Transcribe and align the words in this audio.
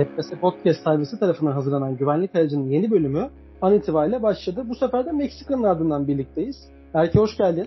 ZPS 0.00 0.30
Podcast 0.40 0.84
servisi 0.84 1.20
tarafından 1.20 1.52
hazırlanan 1.52 1.96
Güvenlik 1.96 2.34
Aracı'nın 2.34 2.70
yeni 2.70 2.90
bölümü 2.90 3.30
an 3.62 3.74
itibariyle 3.74 4.22
başladı. 4.22 4.64
Bu 4.68 4.74
sefer 4.74 5.06
de 5.06 5.12
Meksika'nın 5.12 5.62
ardından 5.62 6.08
birlikteyiz. 6.08 6.56
Erke 6.94 7.18
hoş 7.18 7.36
geldin. 7.36 7.66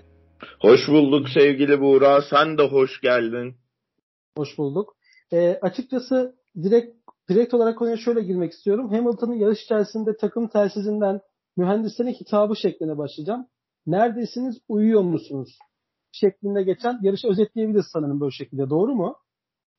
Hoş 0.60 0.88
bulduk 0.88 1.28
sevgili 1.28 1.80
Buğra. 1.80 2.22
Sen 2.30 2.58
de 2.58 2.62
hoş 2.62 3.00
geldin. 3.00 3.54
Hoş 4.36 4.58
bulduk. 4.58 4.96
E, 5.32 5.58
açıkçası 5.62 6.34
direkt 6.62 6.96
direkt 7.30 7.54
olarak 7.54 7.78
konuya 7.78 7.96
şöyle 7.96 8.22
girmek 8.22 8.52
istiyorum. 8.52 8.88
Hamilton'ın 8.90 9.34
yarış 9.34 9.62
içerisinde 9.62 10.16
takım 10.16 10.48
telsizinden 10.48 11.20
mühendislerin 11.56 12.12
hitabı 12.12 12.56
şeklinde 12.56 12.98
başlayacağım. 12.98 13.46
Neredesiniz, 13.86 14.58
uyuyor 14.68 15.02
musunuz? 15.02 15.58
şeklinde 16.14 16.62
geçen 16.62 16.98
yarışı 17.02 17.28
özetleyebiliriz 17.28 17.86
sanırım 17.92 18.20
böyle 18.20 18.30
şekilde. 18.30 18.70
Doğru 18.70 18.94
mu? 18.94 19.16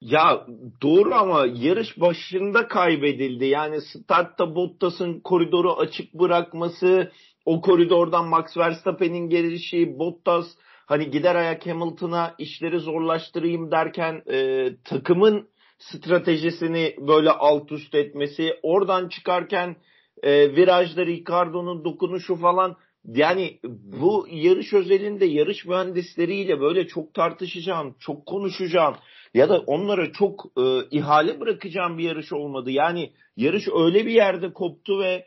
Ya 0.02 0.48
doğru 0.82 1.16
ama 1.16 1.46
yarış 1.46 2.00
başında 2.00 2.68
kaybedildi. 2.68 3.46
Yani 3.46 3.82
startta 3.82 4.56
Bottas'ın 4.56 5.20
koridoru 5.20 5.74
açık 5.74 6.14
bırakması, 6.14 7.12
o 7.46 7.62
koridordan 7.62 8.28
Max 8.28 8.58
Verstappen'in 8.58 9.30
gelişi, 9.30 10.00
Bottas 10.00 10.46
hani 10.86 11.10
gider 11.12 11.36
ayak 11.36 11.66
Hamilton'a 11.68 12.36
işleri 12.38 12.80
zorlaştırayım 12.80 13.72
derken 13.72 14.24
e, 14.32 14.70
takımın 14.84 15.48
stratejisini 15.80 16.96
böyle 17.00 17.32
alt 17.32 17.72
üst 17.72 17.96
etmesi, 17.96 18.54
oradan 18.64 19.10
çıkarken 19.10 19.76
e, 20.24 20.56
virajda 20.56 21.06
Ricardo'nun 21.06 21.86
dokunuşu 21.86 22.36
falan 22.36 22.76
yani 23.06 23.60
bu 24.02 24.28
yarış 24.32 24.74
özelinde 24.74 25.26
yarış 25.26 25.66
mühendisleriyle 25.66 26.60
böyle 26.62 26.88
çok 26.88 27.14
tartışacağım, 27.14 27.96
çok 28.00 28.26
konuşacağım 28.26 28.96
ya 29.36 29.50
da 29.50 29.60
onlara 29.60 30.12
çok 30.12 30.46
e, 30.58 30.62
ihale 30.92 31.40
bırakacağım 31.40 31.98
bir 31.98 32.04
yarış 32.04 32.34
olmadı. 32.34 32.72
Yani 32.72 33.12
yarış 33.38 33.64
öyle 33.76 34.06
bir 34.06 34.12
yerde 34.12 34.54
koptu 34.54 35.00
ve 35.00 35.26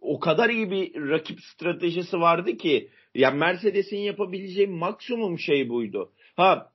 o 0.00 0.20
kadar 0.20 0.50
iyi 0.50 0.70
bir 0.70 1.08
rakip 1.10 1.38
stratejisi 1.40 2.20
vardı 2.20 2.56
ki 2.56 2.90
yani 3.14 3.38
Mercedes'in 3.38 3.96
yapabileceği 3.96 4.66
maksimum 4.66 5.38
şey 5.38 5.68
buydu. 5.68 6.12
Ha 6.36 6.72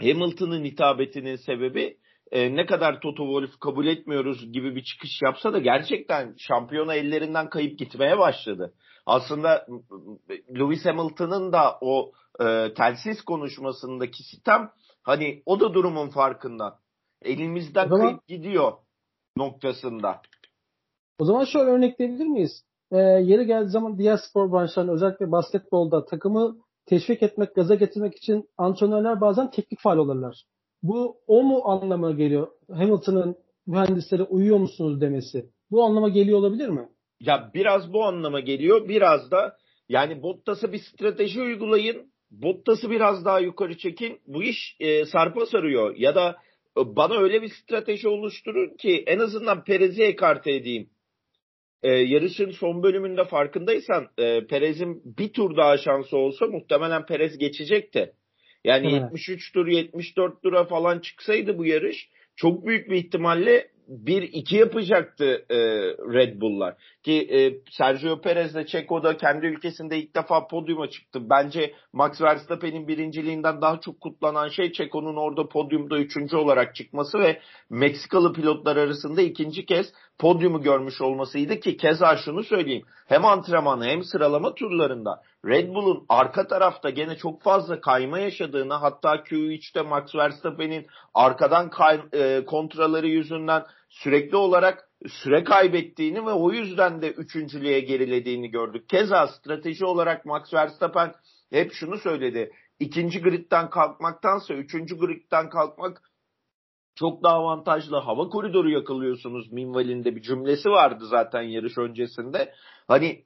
Hamilton'ın 0.00 0.64
hitabetinin 0.64 1.36
sebebi 1.36 1.96
e, 2.32 2.56
ne 2.56 2.66
kadar 2.66 3.00
Toto 3.00 3.24
Wolff 3.24 3.60
kabul 3.60 3.86
etmiyoruz 3.86 4.52
gibi 4.52 4.76
bir 4.76 4.84
çıkış 4.84 5.22
yapsa 5.22 5.52
da 5.52 5.58
gerçekten 5.58 6.34
şampiyona 6.38 6.94
ellerinden 6.94 7.50
kayıp 7.50 7.78
gitmeye 7.78 8.18
başladı. 8.18 8.74
Aslında 9.06 9.66
Lewis 10.58 10.84
Hamilton'ın 10.84 11.52
da 11.52 11.78
o 11.80 12.12
e, 12.40 12.74
telsiz 12.74 13.22
konuşmasındaki 13.22 14.22
sistem 14.22 14.70
hani 15.02 15.42
o 15.46 15.60
da 15.60 15.74
durumun 15.74 16.08
farkında. 16.08 16.78
Elimizden 17.22 17.88
zaman, 17.88 18.00
kayıp 18.00 18.26
gidiyor 18.26 18.72
noktasında. 19.36 20.20
O 21.18 21.24
zaman 21.24 21.44
şöyle 21.44 21.70
örnekleyebilir 21.70 22.26
miyiz? 22.26 22.64
Ee, 22.92 22.98
yeri 22.98 23.46
geldiği 23.46 23.70
zaman 23.70 23.98
diğer 23.98 24.16
spor 24.16 24.52
branşlarında 24.52 24.92
özellikle 24.92 25.32
basketbolda 25.32 26.04
takımı 26.04 26.56
teşvik 26.86 27.22
etmek, 27.22 27.54
gaza 27.54 27.74
getirmek 27.74 28.16
için 28.16 28.48
antrenörler 28.58 29.20
bazen 29.20 29.50
teknik 29.50 29.80
faal 29.80 29.98
olurlar. 29.98 30.44
Bu 30.82 31.16
o 31.26 31.42
mu 31.42 31.62
anlama 31.64 32.10
geliyor? 32.10 32.48
Hamilton'ın 32.72 33.36
mühendislere 33.66 34.22
uyuyor 34.22 34.58
musunuz 34.58 35.00
demesi. 35.00 35.50
Bu 35.70 35.84
anlama 35.84 36.08
geliyor 36.08 36.38
olabilir 36.38 36.68
mi? 36.68 36.88
Ya 37.20 37.50
biraz 37.54 37.92
bu 37.92 38.04
anlama 38.04 38.40
geliyor. 38.40 38.88
Biraz 38.88 39.30
da 39.30 39.56
yani 39.88 40.22
Bottas'a 40.22 40.72
bir 40.72 40.78
strateji 40.78 41.40
uygulayın. 41.40 42.11
Bottas'ı 42.32 42.90
biraz 42.90 43.24
daha 43.24 43.40
yukarı 43.40 43.76
çekin. 43.78 44.20
Bu 44.26 44.42
iş 44.42 44.76
e, 44.80 45.04
sarpa 45.04 45.46
sarıyor. 45.46 45.96
Ya 45.96 46.14
da 46.14 46.36
e, 46.78 46.96
bana 46.96 47.18
öyle 47.18 47.42
bir 47.42 47.48
strateji 47.48 48.08
oluşturun 48.08 48.76
ki 48.76 49.04
en 49.06 49.18
azından 49.18 49.64
Perez'i 49.64 50.02
ekarte 50.02 50.52
edeyim. 50.52 50.90
E, 51.82 51.88
yarışın 51.88 52.50
son 52.50 52.82
bölümünde 52.82 53.24
farkındaysan 53.24 54.08
e, 54.18 54.46
Perez'in 54.46 55.02
bir 55.18 55.32
tur 55.32 55.56
daha 55.56 55.78
şansı 55.78 56.16
olsa 56.16 56.46
muhtemelen 56.46 57.06
Perez 57.06 57.38
geçecekti. 57.38 58.12
Yani 58.64 58.86
evet. 58.86 59.02
73 59.02 59.52
tur 59.52 59.66
74 59.66 60.42
tura 60.42 60.64
falan 60.64 60.98
çıksaydı 60.98 61.58
bu 61.58 61.66
yarış 61.66 62.08
çok 62.36 62.66
büyük 62.66 62.90
bir 62.90 62.96
ihtimalle 62.96 63.68
1-2 63.88 64.56
yapacaktı 64.56 65.46
e, 65.50 65.56
Red 66.14 66.40
Bull'lar. 66.40 66.74
Ki 67.02 67.28
e, 67.32 67.38
Sergio 67.70 68.20
Perez 68.20 68.54
de 68.54 68.66
Checo'da 68.66 69.16
kendi 69.16 69.46
ülkesinde 69.46 69.98
ilk 69.98 70.16
defa 70.16 70.46
podyuma 70.46 70.90
çıktı. 70.90 71.20
Bence 71.30 71.74
Max 71.92 72.20
Verstappen'in 72.20 72.88
birinciliğinden 72.88 73.60
daha 73.60 73.80
çok 73.80 74.00
kutlanan 74.00 74.48
şey 74.48 74.72
Checo'nun 74.72 75.16
orada 75.16 75.48
podyumda 75.48 75.98
üçüncü 75.98 76.36
olarak 76.36 76.74
çıkması 76.74 77.18
ve 77.18 77.40
Meksikalı 77.70 78.32
pilotlar 78.32 78.76
arasında 78.76 79.22
ikinci 79.22 79.66
kez 79.66 79.92
podyumu 80.18 80.62
görmüş 80.62 81.00
olmasıydı 81.00 81.60
ki 81.60 81.76
keza 81.76 82.16
şunu 82.16 82.42
söyleyeyim. 82.42 82.86
Hem 83.06 83.24
antrenman 83.24 83.84
hem 83.84 84.02
sıralama 84.04 84.54
turlarında 84.54 85.22
Red 85.46 85.68
Bull'un 85.74 86.04
arka 86.08 86.46
tarafta 86.46 86.90
gene 86.90 87.16
çok 87.16 87.42
fazla 87.42 87.80
kayma 87.80 88.18
yaşadığını 88.18 88.74
hatta 88.74 89.14
Q3'te 89.14 89.82
Max 89.82 90.14
Verstappen'in 90.14 90.86
arkadan 91.14 91.70
kay, 91.70 92.00
e, 92.12 92.44
kontraları 92.44 93.06
yüzünden 93.06 93.62
sürekli 93.92 94.36
olarak 94.36 94.88
süre 95.08 95.44
kaybettiğini 95.44 96.26
ve 96.26 96.32
o 96.32 96.52
yüzden 96.52 97.02
de 97.02 97.10
üçüncülüğe 97.10 97.80
gerilediğini 97.80 98.50
gördük. 98.50 98.88
Keza 98.88 99.26
strateji 99.26 99.84
olarak 99.84 100.26
Max 100.26 100.54
Verstappen 100.54 101.14
hep 101.50 101.72
şunu 101.72 101.98
söyledi. 101.98 102.52
İkinci 102.80 103.22
gridden 103.22 103.70
kalkmaktansa 103.70 104.54
üçüncü 104.54 104.98
gridden 104.98 105.48
kalkmak 105.48 106.02
çok 106.94 107.22
daha 107.22 107.34
avantajlı. 107.34 107.96
Hava 107.96 108.28
koridoru 108.28 108.70
yakalıyorsunuz 108.70 109.52
minvalinde 109.52 110.16
bir 110.16 110.22
cümlesi 110.22 110.70
vardı 110.70 111.06
zaten 111.06 111.42
yarış 111.42 111.78
öncesinde. 111.78 112.52
Hani 112.88 113.24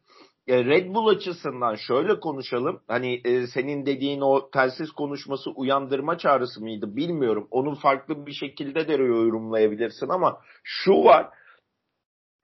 Red 0.48 0.94
Bull 0.94 1.06
açısından 1.06 1.74
şöyle 1.74 2.20
konuşalım. 2.20 2.82
Hani 2.88 3.20
e, 3.24 3.46
senin 3.46 3.86
dediğin 3.86 4.20
o 4.20 4.50
telsiz 4.50 4.90
konuşması 4.90 5.50
uyandırma 5.50 6.18
çağrısı 6.18 6.60
mıydı 6.60 6.96
bilmiyorum. 6.96 7.48
Onu 7.50 7.74
farklı 7.74 8.26
bir 8.26 8.32
şekilde 8.32 8.88
de 8.88 8.92
yorumlayabilirsin 8.92 10.08
ama 10.08 10.40
şu 10.64 10.92
var. 10.92 11.30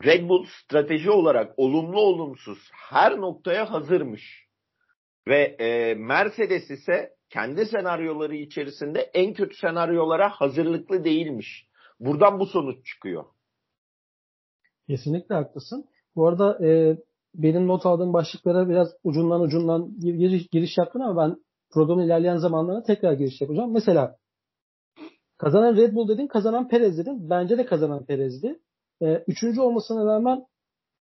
Red 0.04 0.28
Bull 0.28 0.46
strateji 0.64 1.10
olarak 1.10 1.54
olumlu 1.56 2.00
olumsuz 2.00 2.58
her 2.72 3.16
noktaya 3.20 3.70
hazırmış. 3.70 4.46
Ve 5.28 5.42
e, 5.42 5.94
Mercedes 5.94 6.70
ise 6.70 7.10
kendi 7.30 7.66
senaryoları 7.66 8.36
içerisinde 8.36 9.00
en 9.00 9.34
kötü 9.34 9.56
senaryolara 9.56 10.28
hazırlıklı 10.28 11.04
değilmiş. 11.04 11.66
Buradan 12.00 12.40
bu 12.40 12.46
sonuç 12.46 12.86
çıkıyor. 12.86 13.24
Kesinlikle 14.86 15.34
haklısın. 15.34 15.84
Bu 16.16 16.28
arada 16.28 16.66
e, 16.66 16.96
benim 17.34 17.68
not 17.68 17.86
aldığım 17.86 18.12
başlıklara 18.12 18.68
biraz 18.68 18.88
ucundan 19.04 19.40
ucundan 19.40 20.00
giriş, 20.00 20.48
giriş 20.48 20.78
yaptın 20.78 21.00
ama 21.00 21.22
ben 21.22 21.36
programın 21.70 22.02
ilerleyen 22.02 22.36
zamanlarına 22.36 22.82
tekrar 22.82 23.12
giriş 23.12 23.40
yapacağım. 23.40 23.72
Mesela 23.72 24.16
kazanan 25.38 25.76
Red 25.76 25.94
Bull 25.94 26.08
dedin, 26.08 26.26
kazanan 26.26 26.68
Perez 26.68 26.98
dedin. 26.98 27.30
Bence 27.30 27.58
de 27.58 27.66
kazanan 27.66 28.04
Perez'di. 28.04 28.58
Ee, 29.02 29.24
üçüncü 29.26 29.60
olmasına 29.60 30.04
rağmen 30.06 30.46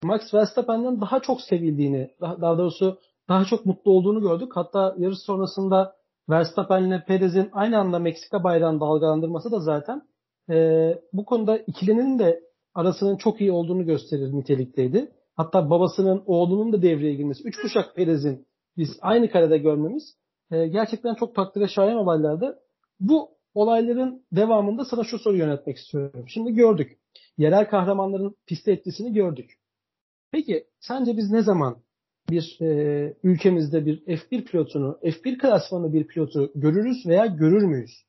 Max 0.05 0.35
Verstappen'den 0.35 1.01
daha 1.01 1.21
çok 1.21 1.41
sevildiğini, 1.41 2.11
daha, 2.21 2.41
daha 2.41 2.59
doğrusu 2.59 2.99
daha 3.29 3.45
çok 3.45 3.67
mutlu 3.67 3.91
olduğunu 3.91 4.21
gördük. 4.21 4.53
Hatta 4.55 4.95
yarış 4.99 5.19
sonrasında 5.19 5.95
Verstappen 6.31 6.83
ile 6.83 7.05
Perez'in 7.07 7.49
aynı 7.53 7.79
anda 7.79 7.99
Meksika 7.99 8.45
bayrağını 8.45 8.81
dalgalandırması 8.81 9.51
da 9.51 9.61
zaten 9.61 10.03
e, 10.51 10.95
bu 11.13 11.25
konuda 11.25 11.59
ikilinin 11.59 12.19
de 12.19 12.41
arasının 12.75 13.17
çok 13.17 13.41
iyi 13.41 13.53
olduğunu 13.53 13.87
gösterir 13.87 14.33
nitelikteydi. 14.33 15.13
Hatta 15.39 15.71
babasının 15.71 16.23
oğlunun 16.27 16.73
da 16.73 16.83
devreye 16.83 17.15
girmesi. 17.15 17.49
Üç 17.49 17.57
kuşak 17.63 17.97
Perez'in 17.97 18.47
biz 18.77 18.99
aynı 19.01 19.31
karede 19.31 19.59
görmemiz 19.59 20.17
e, 20.51 20.67
gerçekten 20.67 21.15
çok 21.15 21.35
takdire 21.35 21.69
şayan 21.69 21.97
olaylardı. 21.97 22.59
Bu 23.01 23.31
olayların 23.55 24.27
devamında 24.33 24.85
sana 24.85 25.05
şu 25.05 25.19
soruyu 25.19 25.41
yönetmek 25.41 25.77
istiyorum. 25.77 26.25
Şimdi 26.29 26.55
gördük. 26.55 26.99
Yerel 27.39 27.71
kahramanların 27.71 28.37
piste 28.47 28.73
etkisini 28.73 29.13
gördük. 29.13 29.59
Peki 30.33 30.65
sence 30.81 31.17
biz 31.17 31.31
ne 31.31 31.43
zaman 31.43 31.83
bir 32.31 32.59
e, 32.61 33.17
ülkemizde 33.23 33.87
bir 33.87 34.07
F1 34.07 34.45
pilotunu, 34.45 34.99
F1 35.03 35.39
klasmanı 35.39 35.93
bir 35.93 36.07
pilotu 36.07 36.53
görürüz 36.55 37.07
veya 37.07 37.27
görür 37.27 37.63
müyüz? 37.63 38.08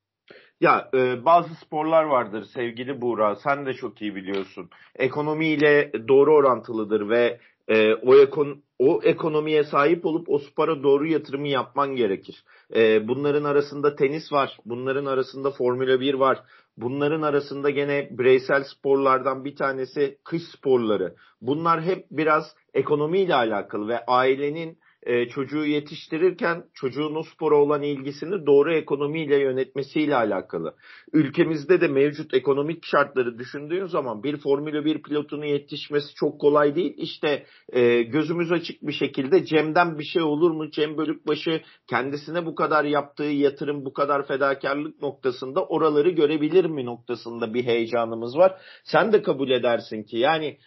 Ya 0.61 0.89
e, 0.93 1.25
bazı 1.25 1.55
sporlar 1.55 2.03
vardır 2.03 2.45
sevgili 2.53 3.01
Buğra 3.01 3.35
sen 3.35 3.65
de 3.65 3.73
çok 3.73 4.01
iyi 4.01 4.15
biliyorsun. 4.15 4.69
Ekonomiyle 4.95 5.91
doğru 6.07 6.35
orantılıdır 6.35 7.09
ve 7.09 7.39
e, 7.67 7.93
o, 7.93 8.15
ekon 8.15 8.61
o 8.79 8.99
ekonomiye 9.03 9.63
sahip 9.63 10.05
olup 10.05 10.29
o 10.29 10.39
spora 10.39 10.83
doğru 10.83 11.07
yatırımı 11.07 11.47
yapman 11.47 11.95
gerekir. 11.95 12.43
E, 12.75 13.07
bunların 13.07 13.43
arasında 13.43 13.95
tenis 13.95 14.31
var, 14.31 14.57
bunların 14.65 15.05
arasında 15.05 15.51
Formula 15.51 15.99
1 15.99 16.13
var, 16.13 16.43
bunların 16.77 17.21
arasında 17.21 17.69
gene 17.69 18.07
bireysel 18.11 18.63
sporlardan 18.63 19.45
bir 19.45 19.55
tanesi 19.55 20.17
kış 20.23 20.41
sporları. 20.43 21.15
Bunlar 21.41 21.81
hep 21.81 22.05
biraz 22.11 22.55
ekonomiyle 22.73 23.35
alakalı 23.35 23.87
ve 23.87 24.05
ailenin 24.05 24.77
e, 25.03 25.27
çocuğu 25.27 25.65
yetiştirirken 25.65 26.63
çocuğun 26.73 27.15
o 27.15 27.23
spora 27.23 27.55
olan 27.55 27.81
ilgisini 27.81 28.45
doğru 28.45 28.73
ekonomiyle 28.73 29.39
yönetmesiyle 29.39 30.15
alakalı. 30.15 30.75
Ülkemizde 31.13 31.81
de 31.81 31.87
mevcut 31.87 32.33
ekonomik 32.33 32.85
şartları 32.85 33.39
düşündüğün 33.39 33.85
zaman 33.85 34.23
bir 34.23 34.37
Formula 34.37 34.85
1 34.85 35.03
pilotunu 35.03 35.45
yetişmesi 35.45 36.13
çok 36.15 36.41
kolay 36.41 36.75
değil. 36.75 36.93
İşte 36.97 37.45
e, 37.69 38.01
gözümüz 38.01 38.51
açık 38.51 38.81
bir 38.81 38.93
şekilde 38.93 39.45
Cem'den 39.45 39.99
bir 39.99 40.03
şey 40.03 40.21
olur 40.21 40.51
mu? 40.51 40.71
Cem 40.71 40.97
Bölükbaşı 40.97 41.61
kendisine 41.87 42.45
bu 42.45 42.55
kadar 42.55 42.85
yaptığı 42.85 43.23
yatırım, 43.23 43.85
bu 43.85 43.93
kadar 43.93 44.27
fedakarlık 44.27 45.01
noktasında 45.01 45.65
oraları 45.65 46.09
görebilir 46.09 46.65
mi 46.65 46.85
noktasında 46.85 47.53
bir 47.53 47.63
heyecanımız 47.63 48.37
var. 48.37 48.61
Sen 48.83 49.11
de 49.11 49.21
kabul 49.21 49.49
edersin 49.49 50.03
ki 50.03 50.17
yani 50.17 50.57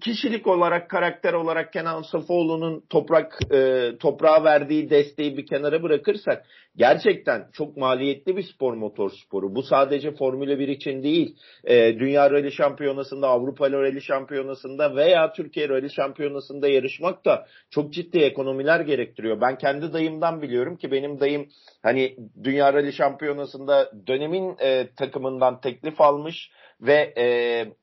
kişilik 0.00 0.46
olarak, 0.46 0.90
karakter 0.90 1.32
olarak 1.32 1.72
Kenan 1.72 2.02
Safoğlu'nun 2.02 2.84
toprak 2.90 3.38
e, 3.52 3.90
toprağa 4.00 4.44
verdiği 4.44 4.90
desteği 4.90 5.36
bir 5.36 5.46
kenara 5.46 5.82
bırakırsak 5.82 6.46
gerçekten 6.76 7.46
çok 7.52 7.76
maliyetli 7.76 8.36
bir 8.36 8.42
spor 8.42 8.74
motor 8.74 9.10
sporu. 9.10 9.54
Bu 9.54 9.62
sadece 9.62 10.10
Formula 10.10 10.58
1 10.58 10.68
için 10.68 11.02
değil. 11.02 11.36
E, 11.64 11.98
Dünya 11.98 12.30
Rally 12.30 12.50
Şampiyonası'nda, 12.50 13.28
Avrupa 13.28 13.70
Rally 13.70 14.00
Şampiyonası'nda 14.00 14.96
veya 14.96 15.32
Türkiye 15.32 15.68
Rally 15.68 15.90
Şampiyonası'nda 15.90 16.68
yarışmak 16.68 17.24
da 17.24 17.46
çok 17.70 17.92
ciddi 17.92 18.18
ekonomiler 18.18 18.80
gerektiriyor. 18.80 19.40
Ben 19.40 19.58
kendi 19.58 19.92
dayımdan 19.92 20.42
biliyorum 20.42 20.76
ki 20.76 20.92
benim 20.92 21.20
dayım 21.20 21.48
hani 21.82 22.16
Dünya 22.44 22.72
Rally 22.72 22.92
Şampiyonası'nda 22.92 23.92
dönemin 24.06 24.56
e, 24.60 24.88
takımından 24.96 25.60
teklif 25.60 26.00
almış 26.00 26.50
ve 26.80 27.14
e, 27.18 27.24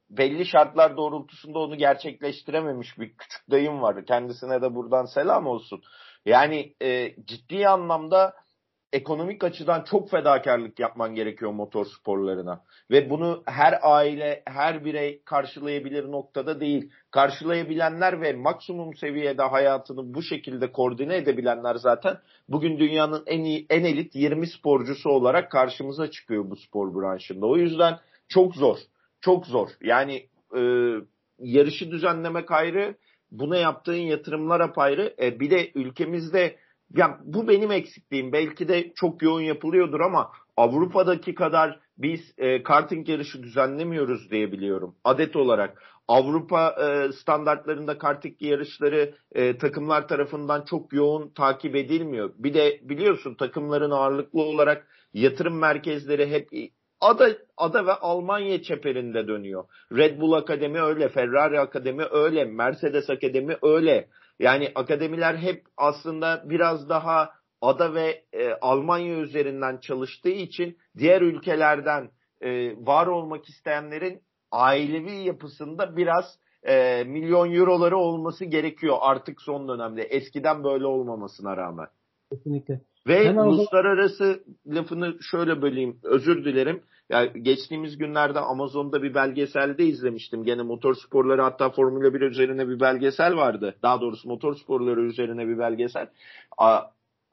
belli 0.09 0.45
şartlar 0.45 0.97
doğrultusunda 0.97 1.59
onu 1.59 1.75
gerçekleştirememiş 1.75 2.99
bir 2.99 3.13
küçük 3.17 3.51
dayım 3.51 3.81
var. 3.81 4.05
Kendisine 4.05 4.61
de 4.61 4.75
buradan 4.75 5.05
selam 5.05 5.47
olsun. 5.47 5.81
Yani 6.25 6.73
e, 6.81 7.15
ciddi 7.25 7.67
anlamda 7.67 8.33
ekonomik 8.93 9.43
açıdan 9.43 9.83
çok 9.83 10.09
fedakarlık 10.09 10.79
yapman 10.79 11.15
gerekiyor 11.15 11.51
motor 11.51 11.85
sporlarına. 11.85 12.61
Ve 12.91 13.09
bunu 13.09 13.43
her 13.45 13.79
aile, 13.81 14.43
her 14.45 14.85
birey 14.85 15.21
karşılayabilir 15.25 16.11
noktada 16.11 16.59
değil. 16.59 16.91
Karşılayabilenler 17.11 18.21
ve 18.21 18.33
maksimum 18.33 18.95
seviyede 18.95 19.43
hayatını 19.43 20.13
bu 20.13 20.21
şekilde 20.21 20.71
koordine 20.71 21.15
edebilenler 21.15 21.75
zaten 21.75 22.17
bugün 22.49 22.79
dünyanın 22.79 23.23
en 23.27 23.43
iyi, 23.43 23.65
en 23.69 23.83
elit 23.83 24.15
20 24.15 24.47
sporcusu 24.47 25.09
olarak 25.09 25.51
karşımıza 25.51 26.11
çıkıyor 26.11 26.49
bu 26.49 26.55
spor 26.55 26.95
branşında. 26.95 27.45
O 27.45 27.57
yüzden 27.57 27.99
çok 28.29 28.55
zor. 28.55 28.77
Çok 29.21 29.47
zor. 29.47 29.69
Yani 29.81 30.29
e, 30.57 30.61
yarışı 31.39 31.91
düzenlemek 31.91 32.51
ayrı, 32.51 32.95
buna 33.31 33.57
yaptığın 33.57 33.93
yatırımlar 33.93 34.59
apayrı. 34.59 35.15
E, 35.21 35.39
bir 35.39 35.51
de 35.51 35.71
ülkemizde 35.75 36.57
ya 36.95 37.19
bu 37.23 37.47
benim 37.47 37.71
eksikliğim. 37.71 38.31
Belki 38.31 38.67
de 38.67 38.93
çok 38.95 39.21
yoğun 39.21 39.41
yapılıyordur 39.41 39.99
ama 39.99 40.31
Avrupa'daki 40.57 41.35
kadar 41.35 41.79
biz 41.97 42.33
e, 42.37 42.63
karting 42.63 43.09
yarışı 43.09 43.43
düzenlemiyoruz 43.43 44.31
diye 44.31 44.51
biliyorum. 44.51 44.95
Adet 45.03 45.35
olarak 45.35 45.83
Avrupa 46.07 46.69
e, 46.69 47.11
standartlarında 47.11 47.97
karting 47.97 48.41
yarışları 48.41 49.13
e, 49.31 49.57
takımlar 49.57 50.07
tarafından 50.07 50.65
çok 50.65 50.93
yoğun 50.93 51.29
takip 51.29 51.75
edilmiyor. 51.75 52.33
Bir 52.37 52.53
de 52.53 52.79
biliyorsun 52.83 53.35
takımların 53.35 53.91
ağırlıklı 53.91 54.41
olarak 54.41 54.87
yatırım 55.13 55.59
merkezleri 55.59 56.29
hep 56.29 56.49
ada 57.01 57.37
ada 57.57 57.85
ve 57.85 57.93
Almanya 57.93 58.61
çeperinde 58.61 59.27
dönüyor. 59.27 59.65
Red 59.91 60.21
Bull 60.21 60.33
Akademi 60.33 60.81
öyle, 60.81 61.09
Ferrari 61.09 61.59
Akademi 61.59 62.03
öyle, 62.11 62.45
Mercedes 62.45 63.09
Akademi 63.09 63.57
öyle. 63.61 64.07
Yani 64.39 64.71
akademiler 64.75 65.35
hep 65.35 65.63
aslında 65.77 66.43
biraz 66.45 66.89
daha 66.89 67.29
ada 67.61 67.93
ve 67.93 68.23
e, 68.33 68.53
Almanya 68.61 69.19
üzerinden 69.19 69.77
çalıştığı 69.77 70.29
için 70.29 70.77
diğer 70.97 71.21
ülkelerden 71.21 72.09
e, 72.41 72.71
var 72.85 73.07
olmak 73.07 73.49
isteyenlerin 73.49 74.21
ailevi 74.51 75.11
yapısında 75.11 75.97
biraz 75.97 76.39
e, 76.63 77.03
milyon 77.03 77.53
euroları 77.53 77.97
olması 77.97 78.45
gerekiyor 78.45 78.97
artık 79.01 79.41
son 79.41 79.67
dönemde. 79.67 80.03
Eskiden 80.03 80.63
böyle 80.63 80.85
olmamasına 80.85 81.57
rağmen. 81.57 81.87
Kesinlikle. 82.31 82.81
Ve 83.07 83.27
Hemen 83.27 83.45
uluslararası 83.45 84.43
lafını 84.67 85.17
şöyle 85.31 85.61
böleyim. 85.61 85.99
Özür 86.03 86.45
dilerim. 86.45 86.83
Yani 87.09 87.43
geçtiğimiz 87.43 87.97
günlerde 87.97 88.39
Amazon'da 88.39 89.03
bir 89.03 89.13
belgeselde 89.13 89.83
izlemiştim. 89.83 90.43
Gene 90.43 90.61
motor 90.61 90.95
sporları 90.95 91.41
hatta 91.41 91.69
Formula 91.69 92.13
1 92.13 92.21
üzerine 92.21 92.69
bir 92.69 92.79
belgesel 92.79 93.35
vardı. 93.35 93.75
Daha 93.83 94.01
doğrusu 94.01 94.29
motor 94.29 94.55
sporları 94.55 95.01
üzerine 95.01 95.47
bir 95.47 95.59
belgesel. 95.59 96.07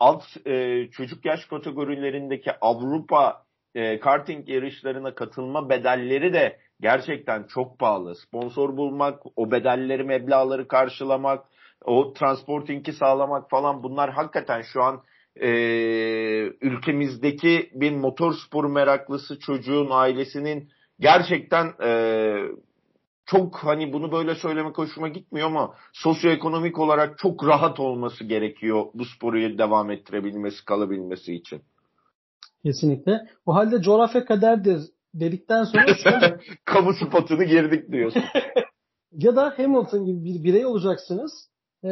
Alt 0.00 0.22
e, 0.46 0.86
çocuk 0.90 1.24
yaş 1.24 1.44
kategorilerindeki 1.44 2.50
Avrupa 2.60 3.44
e, 3.74 4.00
karting 4.00 4.48
yarışlarına 4.48 5.14
katılma 5.14 5.68
bedelleri 5.68 6.32
de 6.32 6.58
gerçekten 6.80 7.42
çok 7.42 7.78
pahalı. 7.78 8.14
Sponsor 8.14 8.76
bulmak, 8.76 9.22
o 9.36 9.50
bedelleri, 9.50 10.04
meblağları 10.04 10.68
karşılamak, 10.68 11.44
o 11.84 12.12
transportingi 12.12 12.92
sağlamak 12.92 13.50
falan 13.50 13.82
bunlar 13.82 14.10
hakikaten 14.10 14.62
şu 14.72 14.82
an 14.82 15.02
e, 15.36 15.48
ülkemizdeki 16.60 17.70
bir 17.74 17.92
motor 17.92 18.34
sporu 18.46 18.68
meraklısı 18.68 19.38
çocuğun 19.38 19.88
ailesinin 19.90 20.68
gerçekten 21.00 21.66
e, 21.84 21.90
çok 23.26 23.56
hani 23.56 23.92
bunu 23.92 24.12
böyle 24.12 24.34
söylemek 24.34 24.78
hoşuma 24.78 25.08
gitmiyor 25.08 25.46
ama 25.46 25.74
sosyoekonomik 25.92 26.78
olarak 26.78 27.18
çok 27.18 27.46
rahat 27.46 27.80
olması 27.80 28.24
gerekiyor 28.24 28.84
bu 28.94 29.04
sporu 29.04 29.58
devam 29.58 29.90
ettirebilmesi, 29.90 30.64
kalabilmesi 30.64 31.34
için. 31.34 31.62
Kesinlikle. 32.62 33.20
O 33.46 33.54
halde 33.54 33.82
coğrafya 33.82 34.24
kaderdir 34.24 34.80
dedikten 35.14 35.64
sonra 35.64 36.40
kamu 36.64 36.92
spotunu 36.94 37.44
girdik 37.44 37.92
diyorsun. 37.92 38.22
ya 39.12 39.36
da 39.36 39.54
Hamilton 39.56 40.04
gibi 40.04 40.24
bir 40.24 40.44
birey 40.44 40.66
olacaksınız. 40.66 41.32
Ee, 41.84 41.88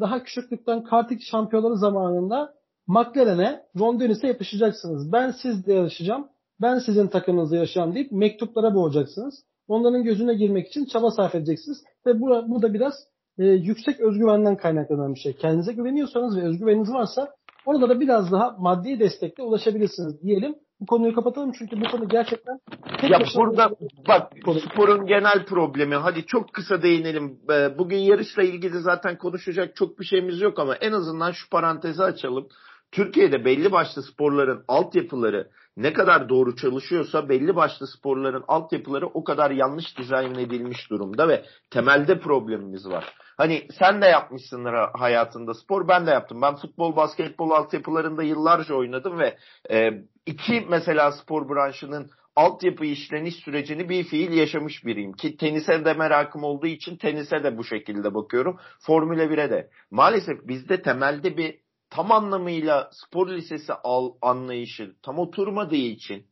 daha 0.00 0.22
küçüklükten 0.22 0.84
kartik 0.84 1.22
şampiyonları 1.22 1.76
zamanında 1.76 2.54
McLaren'e, 2.90 3.62
Ron 3.78 4.00
Dennis'e 4.00 4.26
yapışacaksınız. 4.26 5.12
Ben 5.12 5.30
sizle 5.30 5.74
yarışacağım, 5.74 6.28
ben 6.62 6.78
sizin 6.78 7.06
takımınızla 7.06 7.56
yarışacağım 7.56 7.94
deyip 7.94 8.12
mektuplara 8.12 8.74
boğacaksınız. 8.74 9.34
Onların 9.68 10.02
gözüne 10.02 10.34
girmek 10.34 10.66
için 10.66 10.84
çaba 10.84 11.10
sarf 11.10 11.34
edeceksiniz. 11.34 11.84
Ve 12.06 12.20
bu, 12.20 12.26
bu 12.48 12.62
da 12.62 12.74
biraz 12.74 12.94
e, 13.38 13.44
yüksek 13.44 14.00
özgüvenden 14.00 14.56
kaynaklanan 14.56 15.14
bir 15.14 15.20
şey. 15.20 15.32
Kendinize 15.36 15.72
güveniyorsanız 15.72 16.36
ve 16.36 16.42
özgüveniniz 16.42 16.92
varsa 16.92 17.28
orada 17.66 17.88
da 17.88 18.00
biraz 18.00 18.32
daha 18.32 18.56
maddi 18.58 19.00
destekle 19.00 19.42
ulaşabilirsiniz 19.42 20.22
diyelim. 20.22 20.54
Bu 20.80 20.86
konuyu 20.86 21.14
kapatalım 21.14 21.52
çünkü 21.58 21.80
bu 21.80 21.90
konu 21.90 22.08
gerçekten 22.08 22.58
ya 23.02 23.18
burada 23.36 23.70
bak 24.08 24.32
sporun 24.72 25.06
genel 25.06 25.44
problemi 25.46 25.94
hadi 25.94 26.26
çok 26.26 26.52
kısa 26.52 26.82
değinelim. 26.82 27.38
Bugün 27.78 27.98
yarışla 27.98 28.42
ilgili 28.42 28.80
zaten 28.80 29.18
konuşacak 29.18 29.76
çok 29.76 29.98
bir 29.98 30.04
şeyimiz 30.04 30.40
yok 30.40 30.58
ama 30.58 30.74
en 30.74 30.92
azından 30.92 31.32
şu 31.32 31.50
parantezi 31.50 32.02
açalım. 32.02 32.48
Türkiye'de 32.92 33.44
belli 33.44 33.72
başlı 33.72 34.02
sporların 34.02 34.64
altyapıları 34.68 35.50
ne 35.76 35.92
kadar 35.92 36.28
doğru 36.28 36.56
çalışıyorsa 36.56 37.28
belli 37.28 37.56
başlı 37.56 37.86
sporların 37.86 38.44
altyapıları 38.48 39.06
o 39.06 39.24
kadar 39.24 39.50
yanlış 39.50 39.98
dizayn 39.98 40.34
edilmiş 40.34 40.90
durumda 40.90 41.28
ve 41.28 41.44
temelde 41.70 42.18
problemimiz 42.18 42.88
var. 42.88 43.14
Hani 43.36 43.66
sen 43.78 44.02
de 44.02 44.06
yapmışsındır 44.06 44.72
hayatında 44.94 45.54
spor 45.54 45.88
ben 45.88 46.06
de 46.06 46.10
yaptım. 46.10 46.42
Ben 46.42 46.56
futbol 46.56 46.96
basketbol 46.96 47.50
altyapılarında 47.50 48.22
yıllarca 48.22 48.74
oynadım 48.74 49.18
ve 49.18 49.36
e, 49.70 49.90
iki 50.26 50.66
mesela 50.68 51.12
spor 51.12 51.48
branşının 51.48 52.10
altyapı 52.36 52.84
işleniş 52.84 53.34
sürecini 53.34 53.88
bir 53.88 54.04
fiil 54.04 54.32
yaşamış 54.32 54.84
biriyim. 54.86 55.12
Ki 55.12 55.36
tenise 55.36 55.84
de 55.84 55.94
merakım 55.94 56.44
olduğu 56.44 56.66
için 56.66 56.96
tenise 56.96 57.44
de 57.44 57.58
bu 57.58 57.64
şekilde 57.64 58.14
bakıyorum. 58.14 58.58
Formüle 58.86 59.24
1'e 59.24 59.50
de. 59.50 59.70
Maalesef 59.90 60.48
bizde 60.48 60.82
temelde 60.82 61.36
bir 61.36 61.59
tam 61.90 62.12
anlamıyla 62.12 62.90
spor 62.92 63.28
lisesi 63.28 63.72
al, 63.72 64.12
anlayışı 64.22 64.94
tam 65.02 65.18
oturmadığı 65.18 65.76
için 65.76 66.26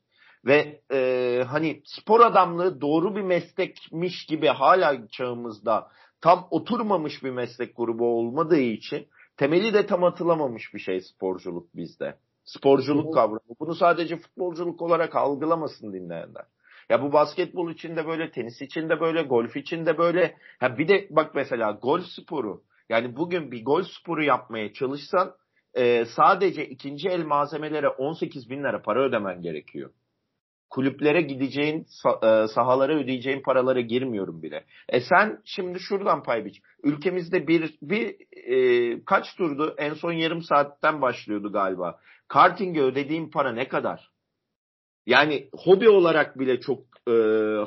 ve 0.44 0.80
e, 0.92 1.42
hani 1.48 1.82
spor 1.84 2.20
adamlığı 2.20 2.80
doğru 2.80 3.16
bir 3.16 3.22
meslekmiş 3.22 4.26
gibi 4.26 4.46
hala 4.46 5.08
çağımızda 5.08 5.88
tam 6.20 6.48
oturmamış 6.50 7.24
bir 7.24 7.30
meslek 7.30 7.76
grubu 7.76 8.06
olmadığı 8.18 8.60
için 8.60 9.08
temeli 9.36 9.74
de 9.74 9.86
tam 9.86 10.04
atılamamış 10.04 10.74
bir 10.74 10.78
şey 10.78 11.00
sporculuk 11.00 11.76
bizde. 11.76 12.18
Sporculuk 12.44 13.14
kavramı. 13.14 13.40
Bunu 13.60 13.74
sadece 13.74 14.16
futbolculuk 14.16 14.82
olarak 14.82 15.16
algılamasın 15.16 15.92
dinleyenler. 15.92 16.44
Ya 16.88 17.02
bu 17.02 17.12
basketbol 17.12 17.70
için 17.70 17.96
de 17.96 18.06
böyle, 18.06 18.30
tenis 18.30 18.62
için 18.62 18.88
de 18.88 19.00
böyle, 19.00 19.22
golf 19.22 19.56
için 19.56 19.86
de 19.86 19.98
böyle. 19.98 20.36
Ha 20.60 20.78
bir 20.78 20.88
de 20.88 21.08
bak 21.10 21.34
mesela 21.34 21.70
golf 21.82 22.06
sporu. 22.06 22.62
Yani 22.88 23.16
bugün 23.16 23.50
bir 23.50 23.64
golf 23.64 23.86
sporu 23.86 24.24
yapmaya 24.24 24.72
çalışsan 24.72 25.34
e, 25.74 26.04
sadece 26.04 26.66
ikinci 26.66 27.08
el 27.08 27.24
malzemelere 27.24 27.88
18 27.88 28.50
bin 28.50 28.58
lira 28.58 28.82
para 28.82 29.04
ödemen 29.04 29.40
gerekiyor. 29.40 29.90
kulüplere 30.70 31.20
gideceğin 31.20 31.86
e, 32.22 32.46
sahalara 32.54 32.94
ödeyeceğin 32.94 33.42
paralara 33.42 33.80
girmiyorum 33.80 34.42
bile. 34.42 34.64
E 34.88 35.00
sen 35.00 35.40
şimdi 35.44 35.80
şuradan 35.80 36.22
pay 36.22 36.44
biç. 36.44 36.60
Ülkemizde 36.82 37.48
bir 37.48 37.78
bir 37.82 38.16
e, 38.36 39.04
kaç 39.04 39.34
turdu? 39.36 39.74
En 39.78 39.94
son 39.94 40.12
yarım 40.12 40.42
saatten 40.42 41.02
başlıyordu 41.02 41.52
galiba. 41.52 41.98
Karting'e 42.28 42.82
ödediğim 42.82 43.30
para 43.30 43.52
ne 43.52 43.68
kadar? 43.68 44.10
Yani 45.06 45.48
hobi 45.52 45.88
olarak 45.88 46.38
bile 46.38 46.60
çok 46.60 46.78
e, 47.08 47.12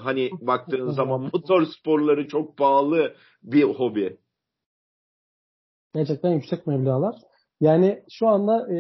hani 0.02 0.30
baktığın 0.42 0.90
zaman 0.92 1.22
motor 1.22 1.66
sporları 1.66 2.28
çok 2.28 2.58
pahalı 2.58 3.16
bir 3.44 3.64
hobi. 3.64 4.18
Gerçekten 5.94 6.30
yüksek 6.30 6.68
meblağlar. 6.68 7.16
Yani 7.62 8.04
şu 8.12 8.28
anda 8.28 8.74
e, 8.74 8.78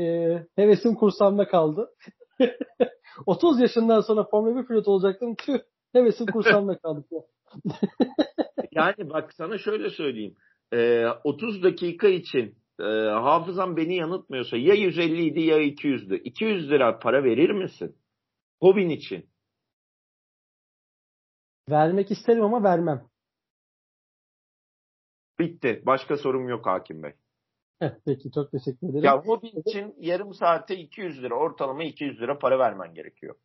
hevesim 0.56 0.96
kursağımda 0.96 1.48
kaldı. 1.48 1.90
30 3.26 3.60
yaşından 3.62 4.02
sonra 4.02 4.24
Formula 4.32 4.62
1 4.62 4.68
pilot 4.68 4.88
olacaktım. 4.88 5.36
Tüh 5.36 5.60
hevesim 5.94 6.26
kursağımda 6.26 6.78
kaldı. 6.84 7.06
yani 8.72 9.10
bak 9.10 9.34
sana 9.34 9.58
şöyle 9.58 9.90
söyleyeyim. 9.90 10.36
E, 10.74 11.06
30 11.24 11.64
dakika 11.64 12.08
için 12.08 12.56
e, 12.80 12.84
hafızam 13.10 13.78
beni 13.78 13.96
yanıltmıyorsa 13.96 14.58
ya 14.58 14.74
150 14.74 15.26
idi 15.26 15.42
ya 15.42 15.58
200'dü. 15.58 16.16
200 16.24 16.70
lira 16.72 17.00
para 17.00 17.24
verir 17.24 17.50
misin? 17.50 17.96
Hobin 18.62 18.90
için. 18.90 19.30
Vermek 21.70 22.12
isterim 22.12 22.44
ama 22.44 22.64
vermem. 22.64 23.08
Bitti. 25.40 25.84
Başka 25.86 26.18
sorum 26.18 26.50
yok 26.50 26.66
Hakim 26.66 27.04
Bey. 27.04 27.14
Peki 28.06 28.32
çok 28.32 28.52
teşekkür 28.52 28.90
ederim. 28.90 29.04
Ya 29.04 29.22
hobi 29.22 29.48
için 29.48 29.96
yarım 30.00 30.34
saate 30.34 30.78
200 30.78 31.24
lira 31.24 31.36
ortalama 31.36 31.84
200 31.84 32.22
lira 32.22 32.40
para 32.40 32.60
vermen 32.60 32.94
gerekiyor. 32.94 33.36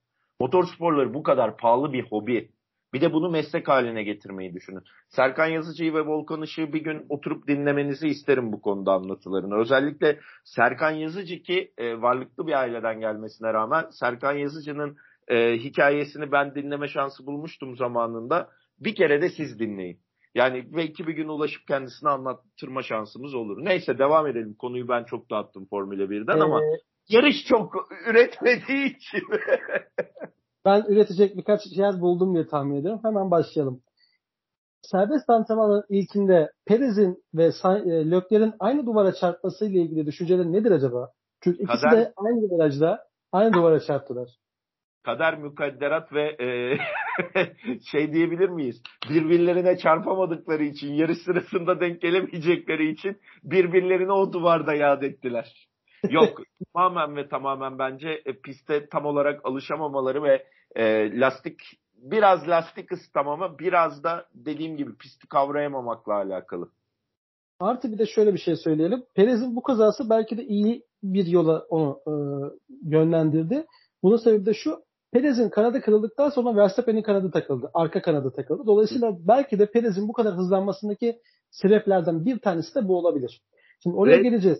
Motor 0.41 0.65
sporları 0.77 1.15
bu 1.15 1.23
kadar 1.23 1.57
pahalı 1.57 1.93
bir 1.93 2.03
hobi. 2.03 2.51
Bir 2.95 3.01
de 3.01 3.13
bunu 3.13 3.31
meslek 3.31 3.69
haline 3.69 4.03
getirmeyi 4.03 4.55
düşünün. 4.55 4.83
Serkan 5.09 5.47
Yazıcı'yı 5.47 5.95
ve 5.95 6.07
Volkan 6.07 6.43
Işık'ı 6.43 6.73
bir 6.73 6.85
gün 6.85 7.07
oturup 7.09 7.49
dinlemenizi 7.49 8.09
isterim 8.09 8.53
bu 8.53 8.61
konuda 8.61 8.93
anlatılarını. 8.93 9.61
Özellikle 9.61 10.21
Serkan 10.45 10.91
Yazıcı 10.91 11.43
ki 11.43 11.73
e, 11.79 12.03
varlıklı 12.03 12.47
bir 12.47 12.53
aileden 12.53 13.01
gelmesine 13.01 13.53
rağmen 13.53 13.87
Serkan 13.91 14.33
Yazıcı'nın 14.33 14.97
e, 15.29 15.53
hikayesini 15.59 16.33
ben 16.33 16.55
dinleme 16.55 16.89
şansı 16.89 17.27
bulmuştum 17.27 17.77
zamanında. 17.77 18.51
Bir 18.81 18.95
kere 18.95 19.23
de 19.23 19.29
siz 19.29 19.59
dinleyin. 19.59 20.01
Yani 20.37 20.65
belki 20.77 21.07
bir 21.07 21.13
gün 21.13 21.29
ulaşıp 21.29 21.67
kendisine 21.69 22.11
anlattırma 22.11 22.83
şansımız 22.83 23.35
olur. 23.35 23.65
Neyse 23.65 23.99
devam 23.99 24.27
edelim. 24.27 24.55
Konuyu 24.55 24.89
ben 24.89 25.05
çok 25.05 25.31
dağıttım 25.31 25.67
Formula 25.71 26.03
1'den 26.03 26.39
ee, 26.39 26.43
ama 26.43 26.61
yarış 27.09 27.45
çok 27.49 27.89
üretmediği 28.07 28.97
için. 28.97 29.23
ben 30.65 30.85
üretecek 30.89 31.37
birkaç 31.37 31.61
yer 31.67 32.01
buldum 32.01 32.35
diye 32.35 32.47
tahmin 32.47 32.77
ediyorum. 32.77 33.01
Hemen 33.05 33.31
başlayalım. 33.31 33.83
Serbest 34.83 35.31
antrenmanın 35.31 35.85
ilkinde 35.89 36.53
Perez'in 36.67 37.25
ve 37.35 37.45
e, 37.45 38.11
Lökler'in 38.11 38.55
aynı 38.61 38.87
duvara 38.87 39.15
çarpması 39.15 39.67
ile 39.67 39.79
ilgili 39.79 40.07
düşünceleri 40.07 40.53
nedir 40.53 40.71
acaba? 40.71 41.11
Çünkü 41.45 41.63
ikisi 41.63 41.83
Kader... 41.83 42.01
de 42.01 42.13
aynı 42.17 42.41
virajda 42.41 43.07
aynı 43.33 43.53
duvara 43.53 43.81
çarptılar 43.81 44.29
kader 45.07 45.39
mukadderat 45.39 46.13
ve 46.13 46.37
e, 46.41 46.79
şey 47.91 48.13
diyebilir 48.13 48.49
miyiz? 48.49 48.83
Birbirlerine 49.11 49.79
çarpamadıkları 49.79 50.65
için, 50.65 50.95
yarış 50.95 51.19
sırasında 51.19 51.81
denk 51.81 52.01
gelemeyecekleri 52.01 52.91
için 52.91 53.21
birbirlerini 53.45 54.13
o 54.13 54.33
duvarda 54.33 54.75
yad 54.75 55.03
ettiler. 55.03 55.69
Yok 56.11 56.43
tamamen 56.75 57.17
ve 57.17 57.29
tamamen 57.29 57.79
bence 57.79 58.23
e, 58.25 58.33
piste 58.33 58.89
tam 58.89 59.07
olarak 59.07 59.41
alışamamaları 59.45 60.23
ve 60.23 60.47
e, 60.77 61.11
lastik 61.21 61.61
biraz 61.97 62.49
lastik 62.49 62.93
ısıtamama 62.93 63.59
biraz 63.59 64.05
da 64.05 64.27
dediğim 64.35 64.77
gibi 64.77 64.97
pisti 64.97 65.29
kavrayamamakla 65.29 66.15
alakalı. 66.15 66.71
Artı 67.61 67.93
bir 67.93 67.99
de 67.99 68.07
şöyle 68.07 68.35
bir 68.35 68.39
şey 68.39 68.57
söyleyelim. 68.57 69.05
Perez'in 69.15 69.57
bu 69.57 69.63
kazası 69.63 70.11
belki 70.11 70.39
de 70.39 70.45
iyi 70.45 70.83
bir 71.03 71.27
yola 71.27 71.65
onu 71.69 72.01
e, 72.07 72.13
yönlendirdi. 72.83 73.67
Bunun 74.03 74.17
sebebi 74.17 74.47
de 74.47 74.55
şu 74.55 74.86
Perez'in 75.13 75.51
kanadı 75.51 75.81
kırıldıktan 75.81 76.29
sonra 76.29 76.57
Verstappen'in 76.57 77.03
kanadı 77.03 77.31
takıldı. 77.31 77.71
Arka 77.75 78.03
kanadı 78.03 78.33
takıldı. 78.37 78.63
Dolayısıyla 78.67 79.17
belki 79.29 79.59
de 79.59 79.71
Perez'in 79.71 80.09
bu 80.09 80.13
kadar 80.13 80.35
hızlanmasındaki 80.35 81.19
sebeplerden 81.51 82.25
bir 82.25 82.39
tanesi 82.39 82.75
de 82.75 82.89
bu 82.89 82.99
olabilir. 82.99 83.43
Şimdi 83.83 83.97
oraya 83.97 84.19
Ve 84.19 84.23
geleceğiz. 84.23 84.59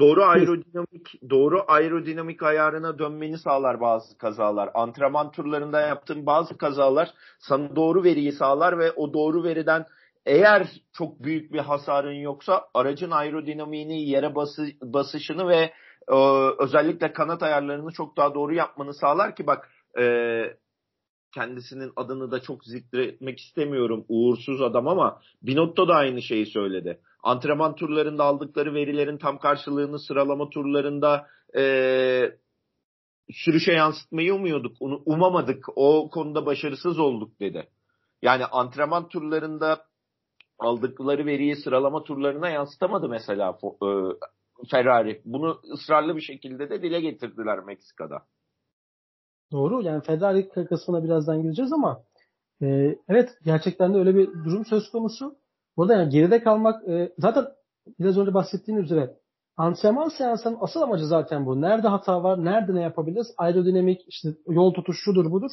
Doğru 0.00 0.22
aerodinamik 0.22 1.30
doğru 1.30 1.64
aerodinamik 1.66 2.42
ayarına 2.42 2.98
dönmeni 2.98 3.38
sağlar 3.38 3.80
bazı 3.80 4.18
kazalar. 4.18 4.70
Antrenman 4.74 5.30
turlarında 5.30 5.80
yaptığın 5.80 6.26
bazı 6.26 6.56
kazalar 6.58 7.14
sana 7.38 7.76
doğru 7.76 8.04
veriyi 8.04 8.32
sağlar 8.32 8.78
ve 8.78 8.92
o 8.92 9.12
doğru 9.12 9.44
veriden 9.44 9.86
eğer 10.26 10.66
çok 10.92 11.22
büyük 11.22 11.52
bir 11.52 11.58
hasarın 11.58 12.14
yoksa 12.14 12.64
aracın 12.74 13.10
aerodinamiğini, 13.10 14.08
yere 14.08 14.34
bası, 14.34 14.66
basışını 14.82 15.48
ve 15.48 15.72
özellikle 16.58 17.12
kanat 17.12 17.42
ayarlarını 17.42 17.92
çok 17.92 18.16
daha 18.16 18.34
doğru 18.34 18.54
yapmanı 18.54 18.94
sağlar 18.94 19.36
ki 19.36 19.46
bak 19.46 19.70
e, 19.98 20.04
kendisinin 21.34 21.92
adını 21.96 22.30
da 22.30 22.40
çok 22.40 22.64
zikretmek 22.64 23.40
istemiyorum 23.40 24.04
uğursuz 24.08 24.62
adam 24.62 24.88
ama 24.88 25.20
Binotto 25.42 25.88
da 25.88 25.94
aynı 25.94 26.22
şeyi 26.22 26.46
söyledi. 26.46 27.00
Antrenman 27.22 27.74
turlarında 27.74 28.24
aldıkları 28.24 28.74
verilerin 28.74 29.18
tam 29.18 29.38
karşılığını 29.38 29.98
sıralama 29.98 30.50
turlarında 30.50 31.26
e, 31.56 31.62
sürüşe 33.32 33.72
yansıtmayı 33.72 34.34
umuyorduk. 34.34 34.76
Umamadık. 35.06 35.64
O 35.76 36.10
konuda 36.10 36.46
başarısız 36.46 36.98
olduk 36.98 37.40
dedi. 37.40 37.68
Yani 38.22 38.46
antrenman 38.46 39.08
turlarında 39.08 39.84
aldıkları 40.58 41.26
veriyi 41.26 41.56
sıralama 41.56 42.02
turlarına 42.02 42.48
yansıtamadı 42.50 43.08
mesela 43.08 43.58
e, 43.82 43.88
Ferrari. 44.70 45.22
Bunu 45.24 45.60
ısrarlı 45.72 46.16
bir 46.16 46.20
şekilde 46.20 46.70
de 46.70 46.82
dile 46.82 47.00
getirdiler 47.00 47.58
Meksika'da. 47.58 48.22
Doğru. 49.52 49.82
Yani 49.82 50.02
Ferrari 50.02 50.48
kısmına 50.48 51.04
birazdan 51.04 51.42
gireceğiz 51.42 51.72
ama 51.72 52.04
e, 52.62 52.98
evet 53.08 53.30
gerçekten 53.44 53.94
de 53.94 53.98
öyle 53.98 54.14
bir 54.14 54.26
durum 54.26 54.64
söz 54.64 54.90
konusu. 54.90 55.36
Burada 55.76 55.94
yani 55.94 56.08
geride 56.08 56.42
kalmak 56.42 56.88
e, 56.88 57.12
zaten 57.18 57.44
biraz 58.00 58.18
önce 58.18 58.34
bahsettiğim 58.34 58.80
üzere 58.80 59.16
antrenman 59.56 60.08
seansının 60.08 60.58
asıl 60.60 60.82
amacı 60.82 61.06
zaten 61.06 61.46
bu. 61.46 61.60
Nerede 61.60 61.88
hata 61.88 62.22
var, 62.22 62.44
nerede 62.44 62.74
ne 62.74 62.82
yapabiliriz? 62.82 63.34
Aerodinamik, 63.38 64.00
işte 64.08 64.28
yol 64.48 64.74
tutuş 64.74 64.96
şudur 65.04 65.30
budur. 65.30 65.50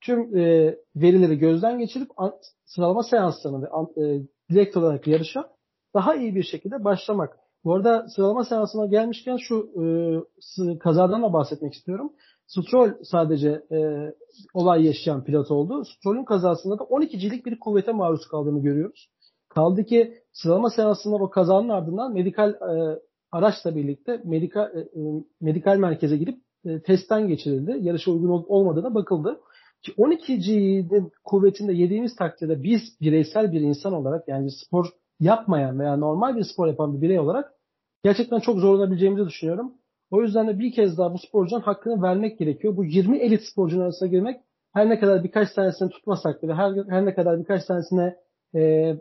Tüm 0.00 0.36
e, 0.36 0.76
verileri 0.96 1.38
gözden 1.38 1.78
geçirip 1.78 2.08
an, 2.16 2.32
sıralama 2.64 3.02
seanslarını 3.02 3.62
ve 3.62 4.02
e, 4.02 4.22
direkt 4.50 4.76
olarak 4.76 5.06
yarışa 5.06 5.50
daha 5.94 6.14
iyi 6.14 6.34
bir 6.34 6.42
şekilde 6.42 6.84
başlamak. 6.84 7.36
Bu 7.64 7.74
arada 7.74 8.08
sıralama 8.08 8.44
seansına 8.44 8.86
gelmişken 8.86 9.36
şu 9.36 9.70
e, 9.82 10.78
kazadan 10.78 11.22
da 11.22 11.32
bahsetmek 11.32 11.74
istiyorum. 11.74 12.12
Stroll 12.46 12.92
sadece 13.02 13.62
e, 13.72 14.10
olay 14.54 14.86
yaşayan 14.86 15.24
pilot 15.24 15.50
oldu. 15.50 15.84
Stroll'ün 15.84 16.24
kazasında 16.24 16.78
da 16.78 16.82
12'cilik 16.82 17.46
bir 17.46 17.60
kuvvete 17.60 17.92
maruz 17.92 18.28
kaldığını 18.28 18.62
görüyoruz. 18.62 19.08
Kaldı 19.48 19.84
ki 19.84 20.14
sıralama 20.32 20.70
seansında 20.70 21.16
o 21.16 21.30
kazanın 21.30 21.68
ardından 21.68 22.12
medikal 22.12 22.50
e, 22.50 23.00
araçla 23.32 23.76
birlikte 23.76 24.20
medikal, 24.24 24.76
e, 24.76 24.80
e 24.80 25.24
medikal 25.40 25.76
merkeze 25.76 26.16
gidip 26.16 26.38
e, 26.64 26.82
testten 26.82 27.28
geçirildi. 27.28 27.76
Yarışa 27.80 28.10
uygun 28.10 28.28
olup 28.28 28.50
olmadığına 28.50 28.94
bakıldı. 28.94 29.40
Ki 29.82 29.92
12G'nin 29.92 31.12
kuvvetinde 31.24 31.72
yediğimiz 31.72 32.16
takdirde 32.16 32.62
biz 32.62 32.80
bireysel 33.00 33.52
bir 33.52 33.60
insan 33.60 33.92
olarak 33.92 34.28
yani 34.28 34.50
spor 34.50 34.86
yapmayan 35.20 35.78
veya 35.78 35.96
normal 35.96 36.36
bir 36.36 36.44
spor 36.44 36.66
yapan 36.66 36.96
bir 36.96 37.02
birey 37.02 37.18
olarak 37.18 37.52
gerçekten 38.04 38.40
çok 38.40 38.58
zorlanabileceğimizi 38.58 39.26
düşünüyorum. 39.26 39.72
O 40.10 40.22
yüzden 40.22 40.48
de 40.48 40.58
bir 40.58 40.72
kez 40.72 40.98
daha 40.98 41.12
bu 41.12 41.18
sporcunun 41.18 41.60
hakkını 41.60 42.02
vermek 42.02 42.38
gerekiyor. 42.38 42.76
Bu 42.76 42.84
20 42.84 43.18
elit 43.18 43.42
sporcunun 43.52 43.82
arasına 43.82 44.08
girmek 44.08 44.40
her 44.72 44.88
ne 44.88 45.00
kadar 45.00 45.24
birkaç 45.24 45.52
tanesini 45.52 45.90
tutmasak 45.90 46.42
bile 46.42 46.54
her, 46.54 46.72
her 46.88 47.06
ne 47.06 47.14
kadar 47.14 47.40
birkaç 47.40 47.64
tanesine 47.64 48.16
e, 48.54 48.94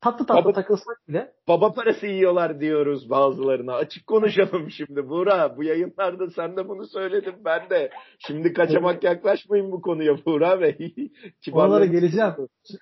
tatlı 0.00 0.26
tatlı 0.26 0.44
baba, 0.44 0.52
takılsak 0.52 1.08
bile. 1.08 1.32
Baba 1.48 1.72
parası 1.72 2.06
yiyorlar 2.06 2.60
diyoruz 2.60 3.10
bazılarına. 3.10 3.74
Açık 3.74 4.06
konuşalım 4.06 4.70
şimdi 4.70 5.08
Buğra. 5.08 5.56
Bu 5.56 5.64
yayınlarda 5.64 6.30
sen 6.30 6.56
de 6.56 6.68
bunu 6.68 6.86
söyledin 6.86 7.34
ben 7.44 7.70
de. 7.70 7.90
Şimdi 8.18 8.52
kaçamak 8.52 9.04
yaklaşmayın 9.04 9.72
bu 9.72 9.82
konuya 9.82 10.16
Buğra 10.26 10.60
Bey. 10.60 10.94
Oralara 11.52 11.86
geleceğim. 11.86 12.32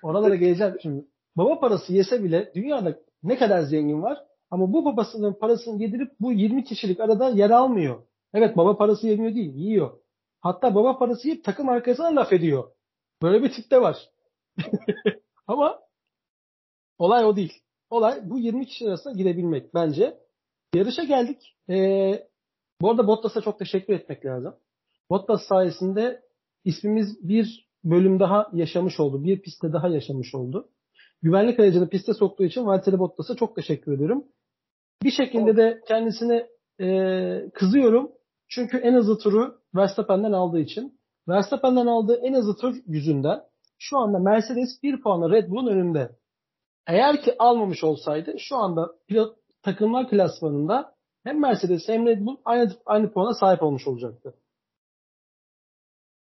Oralara 0.03 0.35
geleceğim 0.35 0.75
şimdi. 0.81 1.05
Baba 1.37 1.59
parası 1.59 1.93
yese 1.93 2.23
bile 2.23 2.51
dünyada 2.55 2.99
ne 3.23 3.37
kadar 3.37 3.61
zengin 3.61 4.01
var 4.01 4.17
ama 4.51 4.73
bu 4.73 4.85
babasının 4.85 5.33
parasını 5.33 5.81
yedirip 5.81 6.11
bu 6.19 6.33
20 6.33 6.63
kişilik 6.63 6.99
arada 6.99 7.29
yer 7.29 7.49
almıyor. 7.49 8.03
Evet 8.33 8.57
baba 8.57 8.77
parası 8.77 9.07
yemiyor 9.07 9.35
değil, 9.35 9.55
yiyor. 9.55 9.99
Hatta 10.39 10.75
baba 10.75 10.97
parası 10.97 11.27
yiyip 11.27 11.43
takım 11.43 11.69
arkasına 11.69 12.15
laf 12.15 12.33
ediyor. 12.33 12.71
Böyle 13.21 13.43
bir 13.43 13.51
tip 13.51 13.71
de 13.71 13.81
var. 13.81 13.97
ama 15.47 15.79
olay 16.97 17.25
o 17.25 17.35
değil. 17.35 17.53
Olay 17.89 18.29
bu 18.29 18.39
20 18.39 18.65
kişi 18.65 18.87
arasında 18.87 19.13
girebilmek 19.13 19.73
bence. 19.73 20.17
Yarışa 20.75 21.03
geldik. 21.03 21.55
Ee, 21.69 22.27
bu 22.81 22.89
arada 22.89 23.07
Bottas'a 23.07 23.41
çok 23.41 23.59
teşekkür 23.59 23.93
etmek 23.93 24.25
lazım. 24.25 24.55
Bottas 25.09 25.41
sayesinde 25.47 26.21
ismimiz 26.63 27.29
bir 27.29 27.69
bölüm 27.83 28.19
daha 28.19 28.49
yaşamış 28.53 28.99
oldu. 28.99 29.23
Bir 29.23 29.41
pistte 29.41 29.73
daha 29.73 29.87
yaşamış 29.87 30.35
oldu. 30.35 30.69
Güvenlik 31.23 31.59
aracını 31.59 31.89
piste 31.89 32.13
soktuğu 32.13 32.43
için 32.43 32.65
Valtteri 32.65 32.99
Bottas'a 32.99 33.35
çok 33.35 33.55
teşekkür 33.55 33.93
ediyorum. 33.93 34.23
Bir 35.03 35.11
şekilde 35.11 35.57
de 35.57 35.81
kendisine 35.87 36.47
e, 36.79 37.49
kızıyorum. 37.53 38.11
Çünkü 38.47 38.77
en 38.77 38.93
hızlı 38.93 39.17
turu 39.17 39.55
Verstappen'den 39.75 40.31
aldığı 40.31 40.59
için. 40.59 40.99
Verstappen'den 41.27 41.87
aldığı 41.87 42.15
en 42.15 42.33
hızlı 42.33 42.55
tur 42.55 42.75
yüzünden 42.87 43.41
şu 43.79 43.97
anda 43.97 44.19
Mercedes 44.19 44.83
bir 44.83 45.01
puanla 45.01 45.29
Red 45.29 45.49
Bull'un 45.49 45.67
önünde. 45.67 46.15
Eğer 46.87 47.21
ki 47.21 47.35
almamış 47.39 47.83
olsaydı 47.83 48.35
şu 48.39 48.55
anda 48.55 48.91
pilot 49.07 49.37
takımlar 49.61 50.09
klasmanında 50.09 50.95
hem 51.23 51.41
Mercedes 51.41 51.87
hem 51.87 52.05
Red 52.05 52.25
Bull 52.25 52.37
aynı, 52.45 52.71
aynı 52.85 53.13
puana 53.13 53.33
sahip 53.33 53.63
olmuş 53.63 53.87
olacaktı. 53.87 54.33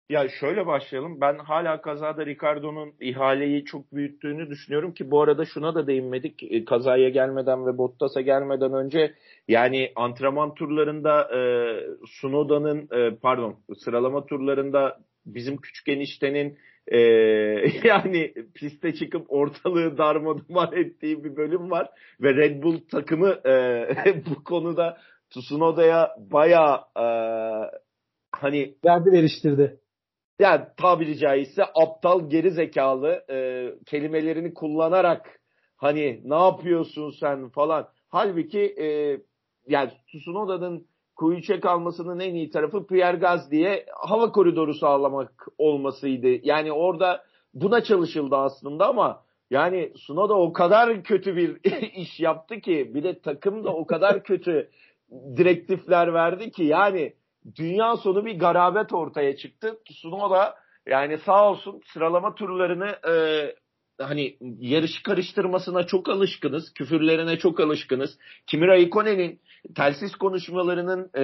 Ya 0.09 0.29
şöyle 0.29 0.67
başlayalım. 0.67 1.21
Ben 1.21 1.37
hala 1.37 1.81
kazada 1.81 2.25
Ricardo'nun 2.25 2.93
ihaleyi 3.01 3.65
çok 3.65 3.93
büyüttüğünü 3.93 4.49
düşünüyorum 4.49 4.93
ki 4.93 5.11
bu 5.11 5.21
arada 5.21 5.45
şuna 5.45 5.75
da 5.75 5.87
değinmedik. 5.87 6.43
E, 6.43 6.65
kazaya 6.65 7.09
gelmeden 7.09 7.65
ve 7.65 7.77
Bottas'a 7.77 8.21
gelmeden 8.21 8.73
önce 8.73 9.13
yani 9.47 9.91
antrenman 9.95 10.53
turlarında 10.53 11.35
e, 11.35 11.39
Sunoda'nın 12.07 12.87
e, 12.91 13.15
pardon 13.15 13.55
sıralama 13.77 14.25
turlarında 14.25 14.99
bizim 15.25 15.57
küçük 15.57 15.87
eniştenin 15.87 16.57
e, 16.87 16.97
yani 17.83 18.33
piste 18.55 18.93
çıkıp 18.93 19.25
ortalığı 19.29 19.97
darmadağın 19.97 20.77
ettiği 20.77 21.23
bir 21.23 21.35
bölüm 21.35 21.71
var 21.71 21.89
ve 22.21 22.35
Red 22.35 22.63
Bull 22.63 22.79
takımı 22.91 23.29
e, 23.45 24.23
bu 24.29 24.43
konuda 24.43 24.97
Tsunoda'ya 25.29 26.15
bayağı 26.31 26.77
e, 26.97 27.05
hani 28.31 28.75
verdi 28.85 29.11
veriştirdi 29.11 29.79
yani 30.39 30.61
tabiri 30.77 31.17
caizse 31.17 31.63
aptal 31.75 32.29
geri 32.29 32.51
zekalı 32.51 33.25
e, 33.29 33.69
kelimelerini 33.85 34.53
kullanarak 34.53 35.39
hani 35.77 36.21
ne 36.25 36.35
yapıyorsun 36.35 37.09
sen 37.19 37.49
falan. 37.49 37.87
Halbuki 38.09 38.59
e, 38.59 39.17
yani 39.67 39.91
Tsunoda'nın 40.07 40.87
Kuyuçe 41.15 41.59
kalmasının 41.59 42.19
en 42.19 42.35
iyi 42.35 42.49
tarafı 42.49 42.87
Pierre 42.87 43.17
Gaz 43.17 43.51
diye 43.51 43.85
hava 43.95 44.31
koridoru 44.31 44.73
sağlamak 44.73 45.47
olmasıydı. 45.57 46.27
Yani 46.47 46.71
orada 46.71 47.23
buna 47.53 47.83
çalışıldı 47.83 48.35
aslında 48.35 48.87
ama 48.87 49.23
yani 49.49 49.93
Sunoda 49.95 50.33
o 50.33 50.53
kadar 50.53 51.03
kötü 51.03 51.35
bir 51.35 51.57
iş 51.95 52.19
yaptı 52.19 52.59
ki 52.59 52.91
bir 52.93 53.03
de 53.03 53.19
takım 53.19 53.63
da 53.63 53.73
o 53.73 53.85
kadar 53.85 54.23
kötü 54.23 54.69
direktifler 55.11 56.13
verdi 56.13 56.51
ki 56.51 56.63
yani 56.63 57.13
dünya 57.55 57.97
sonu 57.97 58.25
bir 58.25 58.39
garabet 58.39 58.93
ortaya 58.93 59.37
çıktı. 59.37 59.79
Tsunoda 59.85 60.55
yani 60.87 61.17
sağ 61.17 61.49
olsun 61.49 61.81
sıralama 61.93 62.35
turlarını 62.35 62.87
e, 62.87 63.13
hani 64.03 64.37
yarış 64.59 65.03
karıştırmasına 65.03 65.83
çok 65.83 66.09
alışkınız. 66.09 66.73
Küfürlerine 66.73 67.37
çok 67.37 67.59
alışkınız. 67.59 68.17
Kimi 68.47 68.67
Raikkonen'in 68.67 69.39
telsiz 69.75 70.15
konuşmalarının 70.15 71.09
e, 71.13 71.23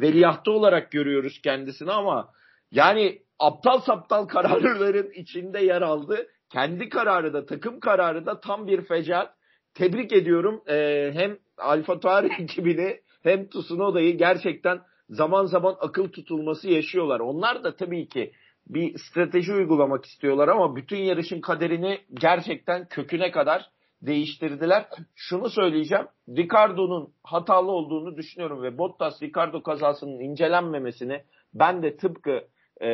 veliahtı 0.00 0.50
olarak 0.50 0.90
görüyoruz 0.90 1.40
kendisini 1.42 1.92
ama 1.92 2.28
yani 2.72 3.18
aptal 3.38 3.80
saptal 3.80 4.24
kararların 4.26 5.10
içinde 5.14 5.64
yer 5.64 5.82
aldı. 5.82 6.26
Kendi 6.52 6.88
kararı 6.88 7.32
da 7.32 7.46
takım 7.46 7.80
kararı 7.80 8.26
da 8.26 8.40
tam 8.40 8.66
bir 8.66 8.82
fecat. 8.82 9.34
Tebrik 9.74 10.12
ediyorum 10.12 10.62
e, 10.68 11.10
hem 11.14 11.38
Alfa 11.58 12.00
Tauri 12.00 12.28
ekibini 12.42 13.00
hem 13.22 13.48
Tsunoda'yı 13.48 14.18
gerçekten 14.18 14.80
zaman 15.10 15.44
zaman 15.44 15.76
akıl 15.80 16.08
tutulması 16.08 16.68
yaşıyorlar. 16.68 17.20
Onlar 17.20 17.64
da 17.64 17.76
tabii 17.76 18.08
ki 18.08 18.32
bir 18.66 18.98
strateji 18.98 19.52
uygulamak 19.52 20.04
istiyorlar 20.04 20.48
ama 20.48 20.76
bütün 20.76 20.96
yarışın 20.96 21.40
kaderini 21.40 21.98
gerçekten 22.14 22.88
köküne 22.88 23.30
kadar 23.30 23.70
değiştirdiler. 24.02 24.86
Şunu 25.14 25.50
söyleyeceğim. 25.50 26.06
Ricardo'nun 26.28 27.12
hatalı 27.24 27.70
olduğunu 27.70 28.16
düşünüyorum 28.16 28.62
ve 28.62 28.78
Bottas 28.78 29.22
Ricardo 29.22 29.62
kazasının 29.62 30.20
incelenmemesini 30.20 31.22
ben 31.54 31.82
de 31.82 31.96
tıpkı 31.96 32.44
e, 32.80 32.88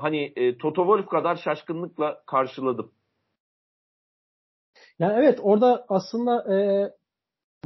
hani 0.00 0.32
e, 0.36 0.58
Toto 0.58 0.82
Wolff 0.82 1.08
kadar 1.08 1.36
şaşkınlıkla 1.36 2.22
karşıladım. 2.26 2.92
Yani 4.98 5.14
evet 5.18 5.38
orada 5.42 5.86
aslında 5.88 6.54
e, 6.54 6.56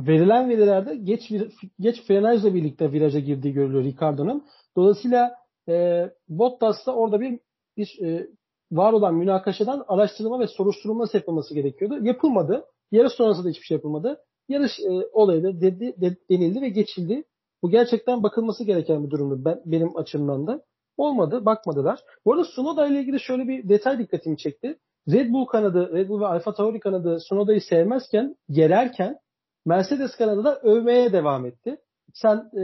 verilen 0.00 0.48
verilerde 0.48 0.96
geç 0.96 1.32
geç 1.80 2.02
frenajla 2.06 2.54
birlikte 2.54 2.92
viraja 2.92 3.18
girdiği 3.18 3.52
görülüyor 3.52 3.84
Ricardo'nun. 3.84 4.44
Dolayısıyla 4.76 5.34
e, 5.68 6.04
Bottas 6.28 6.86
da 6.86 6.94
orada 6.94 7.20
bir, 7.20 7.40
bir 7.76 7.98
e, 8.02 8.26
var 8.72 8.92
olan 8.92 9.14
münakaşadan 9.14 9.84
araştırma 9.88 10.40
ve 10.40 10.46
soruşturma 10.46 11.06
yapılması 11.12 11.54
gerekiyordu. 11.54 12.04
Yapılmadı. 12.04 12.64
Yarış 12.92 13.12
sonrası 13.12 13.44
da 13.44 13.48
hiçbir 13.48 13.66
şey 13.66 13.74
yapılmadı. 13.74 14.18
Yarış 14.48 14.72
e, 14.80 14.90
olayı 15.12 15.42
da 15.42 15.60
dedi, 15.60 15.94
de, 16.00 16.16
denildi 16.30 16.60
ve 16.60 16.68
geçildi. 16.68 17.24
Bu 17.62 17.70
gerçekten 17.70 18.22
bakılması 18.22 18.64
gereken 18.64 19.04
bir 19.04 19.10
durumdu 19.10 19.44
ben, 19.44 19.62
benim 19.64 19.96
açımdan 19.96 20.46
da. 20.46 20.62
Olmadı, 20.96 21.44
bakmadılar. 21.44 22.00
Bu 22.24 22.32
arada 22.32 22.44
Sunoda 22.44 22.86
ile 22.86 23.00
ilgili 23.00 23.20
şöyle 23.20 23.48
bir 23.48 23.68
detay 23.68 23.98
dikkatimi 23.98 24.38
çekti. 24.38 24.78
Red 25.12 25.32
Bull 25.32 25.44
kanadı, 25.44 25.90
Red 25.92 26.08
Bull 26.08 26.20
ve 26.20 26.26
Alfa 26.26 26.54
Tauri 26.54 26.80
kanadı 26.80 27.18
Sunoda'yı 27.20 27.60
sevmezken, 27.60 28.36
gererken 28.50 29.18
Mercedes 29.66 30.16
kanadı 30.16 30.44
da 30.44 30.60
övmeye 30.60 31.12
devam 31.12 31.46
etti. 31.46 31.76
Sen 32.14 32.50
e, 32.60 32.62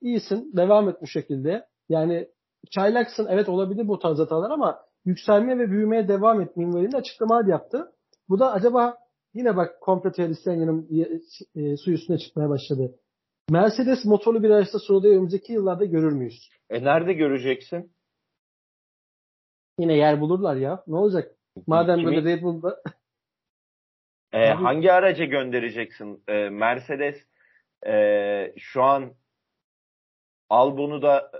iyisin, 0.00 0.56
devam 0.56 0.88
et 0.88 0.96
bu 1.02 1.06
şekilde. 1.06 1.66
Yani 1.88 2.28
çaylaksın, 2.70 3.26
evet 3.30 3.48
olabilir 3.48 3.88
bu 3.88 3.98
tarz 3.98 4.18
hatalar 4.18 4.50
ama 4.50 4.80
yükselmeye 5.04 5.58
ve 5.58 5.70
büyümeye 5.70 6.08
devam 6.08 6.40
et 6.40 6.56
minvalinde 6.56 6.96
açıklamalar 6.96 7.44
yaptı. 7.44 7.92
Bu 8.28 8.38
da 8.38 8.52
acaba 8.52 8.96
yine 9.34 9.56
bak 9.56 9.80
komple 9.80 10.12
teorisyenlerin 10.12 10.88
e, 11.54 11.76
su 11.76 11.92
üstüne 11.92 12.18
çıkmaya 12.18 12.48
başladı. 12.48 12.94
Mercedes 13.50 14.04
motorlu 14.04 14.42
bir 14.42 14.50
araçta 14.50 14.78
Sunoda'yı 14.78 15.14
önümüzdeki 15.14 15.52
yıllarda 15.52 15.84
görür 15.84 16.12
müyüz? 16.12 16.50
E 16.70 16.84
nerede 16.84 17.12
göreceksin? 17.12 17.92
Yine 19.78 19.96
yer 19.96 20.20
bulurlar 20.20 20.56
ya. 20.56 20.82
Ne 20.86 20.96
olacak? 20.96 21.36
Madem 21.66 21.96
Kimi? 21.98 22.06
böyle 22.06 22.24
Red 22.24 22.42
Bull'da 22.42 22.82
E, 24.32 24.50
hangi 24.50 24.92
araca 24.92 25.24
göndereceksin? 25.24 26.22
E, 26.28 26.48
Mercedes 26.48 27.16
e, 27.86 28.54
şu 28.58 28.82
an 28.82 29.12
Albon'u 30.50 31.02
da 31.02 31.30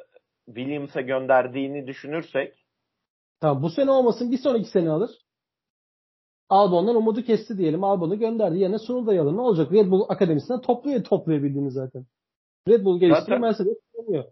Williams'a 0.46 1.00
gönderdiğini 1.00 1.86
düşünürsek 1.86 2.62
Tamam 3.42 3.62
bu 3.62 3.70
sene 3.70 3.90
olmasın 3.90 4.30
bir 4.30 4.38
sonraki 4.38 4.70
sene 4.70 4.90
alır. 4.90 5.10
Albon'dan 6.48 6.96
umudu 6.96 7.22
kesti 7.22 7.58
diyelim. 7.58 7.84
Albon'u 7.84 8.18
gönderdi. 8.18 8.58
Yerine 8.58 8.78
Sunuda'yı 8.78 9.22
alır. 9.22 9.36
Ne 9.36 9.40
olacak? 9.40 9.72
Red 9.72 9.90
Bull 9.90 10.04
Akademisi'nden 10.08 10.60
topluyor 10.60 11.04
toplayabildiğini 11.04 11.70
zaten. 11.70 12.06
Red 12.68 12.84
Bull 12.84 13.00
geliştiriyor. 13.00 13.40
Mercedes 13.40 13.76
kullanıyor. 13.92 14.24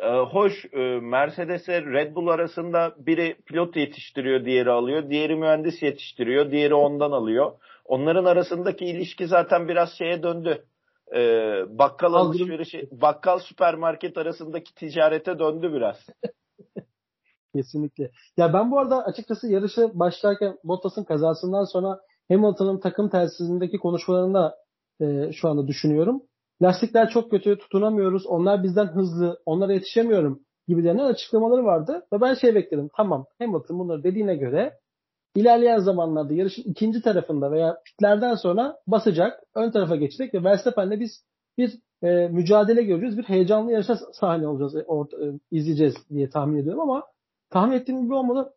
Ee, 0.00 0.18
hoş 0.18 0.64
e, 0.72 0.78
Mercedes'e 1.00 1.82
Red 1.82 2.14
Bull 2.14 2.28
arasında 2.28 2.94
biri 2.98 3.36
pilot 3.46 3.76
yetiştiriyor, 3.76 4.44
diğeri 4.44 4.70
alıyor. 4.70 5.10
Diğeri 5.10 5.36
mühendis 5.36 5.82
yetiştiriyor, 5.82 6.50
diğeri 6.50 6.74
ondan 6.74 7.10
alıyor. 7.12 7.52
Onların 7.84 8.24
arasındaki 8.24 8.84
ilişki 8.84 9.26
zaten 9.26 9.68
biraz 9.68 9.92
şeye 9.98 10.22
döndü. 10.22 10.64
Ee, 11.14 11.78
bakkal 11.78 12.14
alışverişi, 12.14 12.88
bakkal 12.90 13.38
süpermarket 13.38 14.18
arasındaki 14.18 14.74
ticarete 14.74 15.38
döndü 15.38 15.72
biraz. 15.72 15.96
Kesinlikle. 17.54 18.10
Ya 18.36 18.52
ben 18.52 18.70
bu 18.70 18.78
arada 18.78 19.04
açıkçası 19.04 19.48
yarışı 19.48 19.90
başlarken 19.94 20.58
Bottas'ın 20.64 21.04
kazasından 21.04 21.64
sonra 21.64 22.00
Hamilton'ın 22.28 22.80
takım 22.80 23.08
telsizindeki 23.08 23.78
konuşmalarını 23.78 24.52
e, 25.00 25.32
şu 25.32 25.48
anda 25.48 25.66
düşünüyorum. 25.66 26.22
Lastikler 26.62 27.10
çok 27.10 27.30
kötü, 27.30 27.58
tutunamıyoruz, 27.58 28.26
onlar 28.26 28.62
bizden 28.62 28.86
hızlı, 28.86 29.40
onlara 29.46 29.72
yetişemiyorum 29.72 30.40
gibilerinden 30.68 31.04
açıklamaları 31.04 31.64
vardı. 31.64 32.06
Ve 32.12 32.20
ben 32.20 32.34
şey 32.34 32.54
bekledim. 32.54 32.90
Tamam 32.96 33.26
Hamilton 33.38 33.78
bunları 33.78 34.04
dediğine 34.04 34.36
göre 34.36 34.78
ilerleyen 35.36 35.78
zamanlarda 35.78 36.34
yarışın 36.34 36.62
ikinci 36.62 37.02
tarafında 37.02 37.52
veya 37.52 37.78
pitlerden 37.84 38.34
sonra 38.34 38.76
basacak, 38.86 39.40
ön 39.54 39.70
tarafa 39.70 39.96
geçecek 39.96 40.34
ve 40.34 40.44
Verstappen'le 40.44 41.00
biz 41.00 41.24
bir 41.58 41.78
e, 42.02 42.28
mücadele 42.28 42.82
göreceğiz. 42.82 43.18
Bir 43.18 43.24
heyecanlı 43.24 43.72
yarışa 43.72 43.96
sahne 43.96 44.46
olacağız, 44.46 44.76
e, 44.76 44.82
or, 44.82 45.06
e, 45.06 45.38
izleyeceğiz 45.50 45.94
diye 46.10 46.30
tahmin 46.30 46.58
ediyorum 46.58 46.80
ama 46.80 47.02
tahmin 47.50 47.76
ettiğim 47.76 48.02
gibi 48.02 48.14
olmadı. 48.14 48.54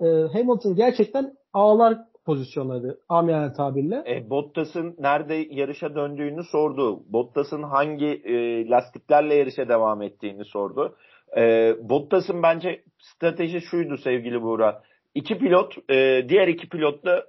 E, 0.00 0.06
Hamilton 0.32 0.74
gerçekten 0.74 1.32
ağlar 1.52 1.98
pozisyonları 2.24 2.98
amiyane 3.08 3.52
tabirle. 3.52 4.04
E, 4.06 4.30
Bottas'ın 4.30 4.96
nerede 4.98 5.34
yarışa 5.34 5.94
döndüğünü 5.94 6.44
sordu. 6.44 7.02
Bottas'ın 7.12 7.62
hangi 7.62 8.06
e, 8.06 8.68
lastiklerle 8.68 9.34
yarışa 9.34 9.68
devam 9.68 10.02
ettiğini 10.02 10.44
sordu. 10.44 10.96
E, 11.36 11.74
Bottas'ın 11.88 12.42
bence 12.42 12.82
strateji 12.98 13.60
şuydu 13.60 13.96
sevgili 13.96 14.42
Buğra 14.42 14.82
iki 15.16 15.38
pilot 15.38 15.90
e, 15.90 16.28
diğer 16.28 16.48
iki 16.48 16.68
pilotla 16.68 17.24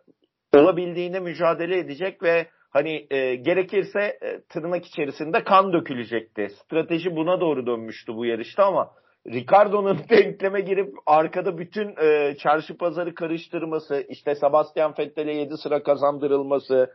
olabildiğine 0.56 1.20
mücadele 1.20 1.78
edecek 1.78 2.24
ve 2.24 2.48
hani 2.70 3.08
e, 3.12 3.36
gerekirse 3.36 4.18
e, 4.22 4.42
tırnak 4.50 4.86
içerisinde 4.86 5.44
kan 5.44 5.74
dökülecekti. 5.74 6.50
Strateji 6.64 7.16
buna 7.16 7.42
doğru 7.42 7.68
dönmüştü 7.68 8.16
bu 8.16 8.26
yarışta 8.26 8.66
ama 8.66 8.92
Ricardo'nun 9.28 10.00
denkleme 10.10 10.62
girip 10.62 10.94
arkada 11.06 11.58
bütün 11.58 11.96
e, 12.02 12.36
çarşı 12.38 12.78
pazarı 12.78 13.16
karıştırması, 13.16 14.06
işte 14.10 14.36
Sebastian 14.36 14.94
Vettel'e 15.00 15.34
7 15.34 15.58
sıra 15.58 15.84
kazandırılması, 15.84 16.94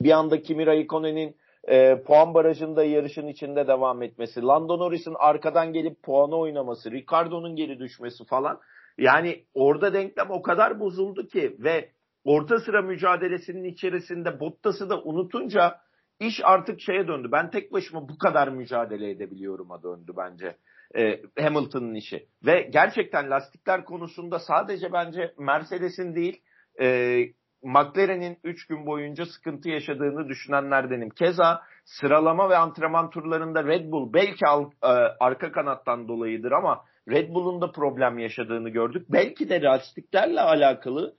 bir 0.00 0.10
anda 0.10 0.42
Kimi 0.42 0.66
Raikkonen'in 0.66 1.36
e, 1.68 2.02
puan 2.02 2.34
barajında 2.34 2.84
yarışın 2.84 3.26
içinde 3.26 3.66
devam 3.66 4.02
etmesi, 4.02 4.42
Lando 4.42 4.78
Norris'in 4.78 5.14
arkadan 5.18 5.72
gelip 5.72 6.02
puanı 6.02 6.36
oynaması, 6.36 6.90
Ricardo'nun 6.90 7.56
geri 7.56 7.78
düşmesi 7.78 8.24
falan. 8.24 8.60
Yani 8.98 9.44
orada 9.54 9.94
denklem 9.94 10.30
o 10.30 10.42
kadar 10.42 10.80
bozuldu 10.80 11.26
ki 11.26 11.56
ve 11.58 11.90
orta 12.24 12.58
sıra 12.58 12.82
mücadelesinin 12.82 13.64
içerisinde 13.64 14.40
Bottas'ı 14.40 14.90
da 14.90 15.02
unutunca 15.02 15.80
iş 16.20 16.40
artık 16.44 16.80
şeye 16.80 17.08
döndü. 17.08 17.28
Ben 17.32 17.50
tek 17.50 17.72
başıma 17.72 18.08
bu 18.08 18.18
kadar 18.18 18.48
mücadele 18.48 19.10
edebiliyorum'a 19.10 19.82
döndü 19.82 20.12
bence 20.16 20.56
e, 20.96 21.20
Hamilton'ın 21.42 21.94
işi. 21.94 22.26
Ve 22.46 22.68
gerçekten 22.72 23.30
lastikler 23.30 23.84
konusunda 23.84 24.38
sadece 24.38 24.92
bence 24.92 25.34
Mercedes'in 25.38 26.14
değil 26.14 26.42
e, 26.80 27.18
McLaren'in 27.62 28.38
3 28.44 28.66
gün 28.66 28.86
boyunca 28.86 29.26
sıkıntı 29.26 29.68
yaşadığını 29.68 30.28
düşünenlerdenim. 30.28 31.10
Keza 31.10 31.62
sıralama 31.84 32.50
ve 32.50 32.56
antrenman 32.56 33.10
turlarında 33.10 33.64
Red 33.64 33.92
Bull 33.92 34.12
belki 34.12 34.46
al, 34.46 34.70
e, 34.82 34.86
arka 35.20 35.52
kanattan 35.52 36.08
dolayıdır 36.08 36.52
ama 36.52 36.84
Red 37.10 37.34
Bull'un 37.34 37.60
da 37.60 37.72
problem 37.72 38.18
yaşadığını 38.18 38.68
gördük. 38.68 39.06
Belki 39.08 39.48
de 39.48 39.62
lastiklerle 39.62 40.40
alakalı 40.40 41.16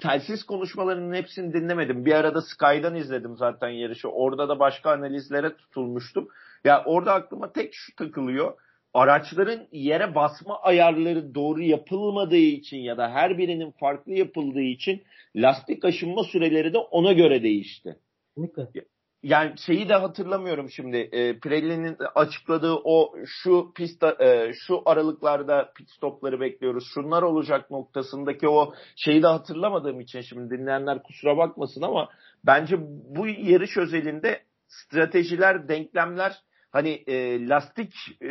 telsiz 0.00 0.44
konuşmalarının 0.44 1.14
hepsini 1.14 1.52
dinlemedim. 1.52 2.04
Bir 2.04 2.12
arada 2.12 2.42
Sky'dan 2.42 2.94
izledim 2.94 3.36
zaten 3.36 3.68
yarışı. 3.68 4.08
Orada 4.08 4.48
da 4.48 4.58
başka 4.58 4.90
analizlere 4.90 5.56
tutulmuştum. 5.56 6.28
Ya 6.64 6.84
orada 6.84 7.12
aklıma 7.12 7.52
tek 7.52 7.74
şu 7.74 7.96
takılıyor. 7.96 8.54
Araçların 8.94 9.66
yere 9.72 10.14
basma 10.14 10.62
ayarları 10.62 11.34
doğru 11.34 11.62
yapılmadığı 11.62 12.36
için 12.36 12.76
ya 12.76 12.96
da 12.96 13.10
her 13.10 13.38
birinin 13.38 13.70
farklı 13.70 14.12
yapıldığı 14.12 14.60
için 14.60 15.02
lastik 15.36 15.84
aşınma 15.84 16.24
süreleri 16.24 16.74
de 16.74 16.78
ona 16.78 17.12
göre 17.12 17.42
değişti. 17.42 17.96
Kesinlikle 18.36 18.82
yani 19.22 19.58
şeyi 19.58 19.88
de 19.88 19.94
hatırlamıyorum 19.94 20.70
şimdi. 20.70 20.96
E, 20.96 21.38
Pirelli'nin 21.38 21.96
açıkladığı 22.14 22.74
o 22.84 23.14
şu 23.26 23.72
pist 23.74 24.02
e, 24.02 24.52
şu 24.54 24.82
aralıklarda 24.86 25.72
pit 25.76 25.90
stopları 25.90 26.40
bekliyoruz. 26.40 26.84
Şunlar 26.94 27.22
olacak 27.22 27.70
noktasındaki 27.70 28.48
o 28.48 28.74
şeyi 28.96 29.22
de 29.22 29.26
hatırlamadığım 29.26 30.00
için 30.00 30.20
şimdi 30.20 30.58
dinleyenler 30.58 31.02
kusura 31.02 31.36
bakmasın 31.36 31.82
ama 31.82 32.08
bence 32.46 32.76
bu 33.08 33.26
yarış 33.26 33.76
özelinde 33.76 34.42
stratejiler, 34.68 35.68
denklemler 35.68 36.32
hani 36.70 36.90
e, 37.06 37.48
lastik 37.48 37.94
e, 38.22 38.30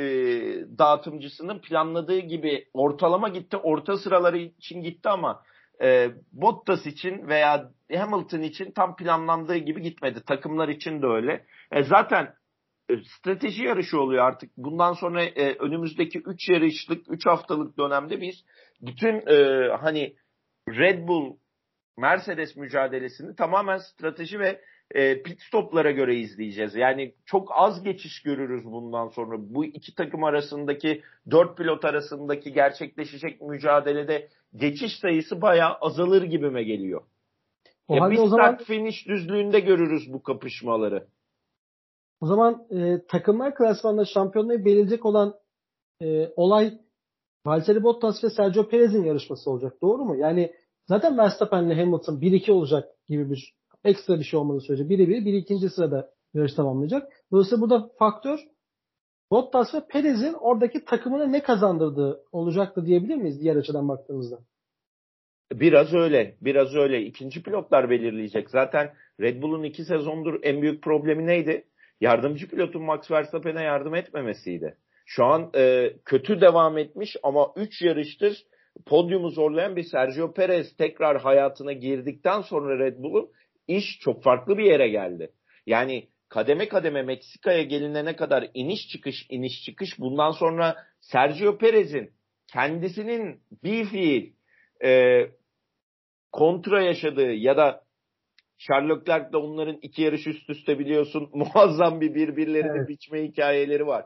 dağıtımcısının 0.78 1.60
planladığı 1.60 2.20
gibi 2.20 2.68
ortalama 2.74 3.30
gitti, 3.30 3.58
orta 3.58 3.98
sıraları 3.98 4.38
için 4.38 4.82
gitti 4.82 5.10
ama 5.10 5.44
e, 5.82 6.12
Bottas 6.32 6.86
için 6.86 7.28
veya 7.28 7.72
Hamilton 7.96 8.42
için 8.42 8.72
tam 8.72 8.96
planlandığı 8.96 9.58
gibi 9.58 9.82
gitmedi. 9.82 10.24
Takımlar 10.28 10.70
için 10.70 11.02
de 11.02 11.06
öyle. 11.06 11.46
E, 11.72 11.84
zaten 11.84 12.34
e, 12.90 12.94
strateji 13.18 13.64
yarışı 13.64 14.00
oluyor 14.00 14.24
artık. 14.26 14.52
Bundan 14.58 14.94
sonra 14.94 15.24
e, 15.24 15.54
önümüzdeki 15.54 16.20
3 16.20 16.50
yarışlık, 16.50 17.06
3 17.10 17.26
haftalık 17.26 17.78
dönemde 17.78 18.22
biz 18.22 18.36
bütün 18.82 19.28
e, 19.28 19.68
hani 19.82 20.16
Red 20.70 21.08
Bull 21.08 21.38
Mercedes 21.98 22.56
mücadelesini 22.56 23.36
tamamen 23.36 23.78
strateji 23.78 24.40
ve 24.40 24.62
e, 24.92 25.22
pit 25.22 25.42
stoplara 25.42 25.92
göre 25.92 26.16
izleyeceğiz. 26.16 26.76
Yani 26.76 27.14
çok 27.26 27.50
az 27.52 27.84
geçiş 27.84 28.22
görürüz 28.22 28.66
bundan 28.66 29.08
sonra. 29.08 29.36
Bu 29.40 29.66
iki 29.66 29.96
takım 29.96 30.24
arasındaki, 30.24 31.02
dört 31.32 31.58
pilot 31.58 31.86
arasındaki 31.86 32.54
gerçekleşecek 32.54 33.42
mücadelede 33.42 34.30
geçiş 34.56 35.00
sayısı 35.00 35.42
bayağı 35.42 35.74
azalır 35.74 36.24
gibime 36.24 36.64
geliyor. 36.64 37.02
O 37.88 37.96
ya 37.96 38.12
bir 38.12 38.18
o 38.18 38.28
zaman 38.28 38.58
finish 38.58 39.08
düzlüğünde 39.08 39.60
görürüz 39.60 40.14
bu 40.14 40.24
kapışmaları. 40.24 41.08
O 42.22 42.28
zaman 42.28 42.68
e, 42.70 43.06
takımlar 43.08 43.56
klasmanında 43.56 44.06
şampiyonluğu 44.06 44.66
belirleyecek 44.66 45.06
olan 45.06 45.36
e, 46.02 46.30
olay 46.36 46.74
Valtteri 47.46 47.84
Bottas 47.84 48.24
ve 48.24 48.30
Sergio 48.30 48.70
Perez'in 48.70 49.04
yarışması 49.04 49.52
olacak. 49.52 49.74
Doğru 49.82 50.06
mu? 50.06 50.16
Yani 50.16 50.54
zaten 50.88 51.18
Verstappen 51.18 51.64
ile 51.64 51.82
Hamilton 51.82 52.20
1-2 52.20 52.52
olacak 52.52 52.90
gibi 53.08 53.30
bir 53.30 53.56
ekstra 53.88 54.20
bir 54.20 54.24
şey 54.24 54.40
olmadığı 54.40 54.62
sürece 54.62 54.90
biri 54.90 55.10
bir, 55.10 55.26
biri 55.26 55.38
ikinci 55.38 55.70
sırada 55.70 56.10
yarış 56.34 56.54
tamamlayacak. 56.54 57.12
Dolayısıyla 57.32 57.62
burada 57.62 57.90
faktör 58.00 58.40
Bottas 59.32 59.74
ve 59.74 59.80
Perez'in 59.90 60.34
oradaki 60.34 60.86
takımına 60.86 61.26
ne 61.26 61.44
kazandırdığı 61.44 62.24
olacaktı 62.32 62.86
diyebilir 62.86 63.16
miyiz 63.16 63.42
diğer 63.42 63.56
açıdan 63.56 63.88
baktığımızda? 63.88 64.40
Biraz 65.54 65.94
öyle. 65.94 66.36
Biraz 66.42 66.76
öyle. 66.76 67.02
İkinci 67.02 67.44
pilotlar 67.44 67.90
belirleyecek. 67.90 68.50
Zaten 68.50 68.94
Red 69.22 69.42
Bull'un 69.42 69.64
iki 69.64 69.86
sezondur 69.86 70.40
en 70.44 70.62
büyük 70.62 70.84
problemi 70.84 71.26
neydi? 71.26 71.64
Yardımcı 72.02 72.50
pilotun 72.50 72.84
Max 72.84 73.12
Verstappen'e 73.12 73.64
yardım 73.64 73.96
etmemesiydi. 73.96 74.78
Şu 75.06 75.26
an 75.26 75.52
e, 75.56 75.94
kötü 76.06 76.42
devam 76.42 76.78
etmiş 76.78 77.16
ama 77.24 77.54
3 77.56 77.82
yarıştır 77.82 78.44
podyumu 78.86 79.30
zorlayan 79.30 79.76
bir 79.76 79.84
Sergio 79.84 80.34
Perez 80.34 80.76
tekrar 80.76 81.22
hayatına 81.22 81.74
girdikten 81.74 82.42
sonra 82.42 82.80
Red 82.80 82.98
Bull'un 83.04 83.30
iş 83.68 84.00
çok 84.00 84.24
farklı 84.24 84.58
bir 84.58 84.64
yere 84.64 84.90
geldi. 84.90 85.32
Yani 85.66 86.08
kademe 86.30 86.68
kademe 86.68 87.02
Meksika'ya 87.02 87.64
gelinene 87.64 88.16
kadar 88.16 88.50
iniş 88.54 88.88
çıkış 88.90 89.26
iniş 89.30 89.64
çıkış 89.66 90.00
bundan 90.00 90.32
sonra 90.32 90.76
Sergio 91.02 91.58
Perez'in 91.58 92.12
kendisinin 92.54 93.42
bir 93.64 93.86
fiil 93.86 94.32
e, 94.84 95.22
kontra 96.32 96.84
yaşadığı 96.84 97.34
ya 97.34 97.58
da 97.58 97.84
Sherlock 98.58 99.06
Clark'la 99.06 99.40
onların 99.40 99.80
iki 99.82 100.02
yarış 100.02 100.28
üst 100.28 100.50
üste 100.50 100.80
biliyorsun 100.80 101.30
muazzam 101.34 102.02
bir 102.02 102.16
birbirlerini 102.16 102.78
evet. 102.78 102.90
biçme 102.90 103.24
hikayeleri 103.24 103.88
var. 103.88 104.06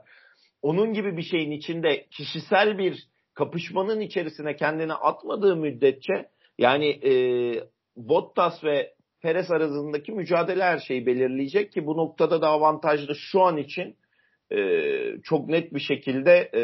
Onun 0.62 0.94
gibi 0.94 1.18
bir 1.18 1.24
şeyin 1.24 1.52
içinde 1.52 2.08
kişisel 2.12 2.78
bir 2.78 3.08
kapışmanın 3.34 4.00
içerisine 4.00 4.56
kendini 4.56 4.94
atmadığı 4.94 5.56
müddetçe 5.56 6.30
yani 6.58 6.90
e, 6.90 7.14
Bottas 7.96 8.64
ve 8.64 8.94
Perez 9.22 9.52
arasındaki 9.52 10.12
mücadele 10.12 10.64
her 10.64 10.80
şeyi 10.80 11.06
belirleyecek 11.06 11.72
ki 11.72 11.86
bu 11.86 11.98
noktada 11.98 12.42
da 12.42 12.48
avantajlı 12.48 13.16
şu 13.16 13.42
an 13.42 13.58
için 13.58 13.96
e, 14.52 14.58
çok 15.24 15.50
net 15.50 15.74
bir 15.74 15.80
şekilde 15.80 16.50
e, 16.56 16.64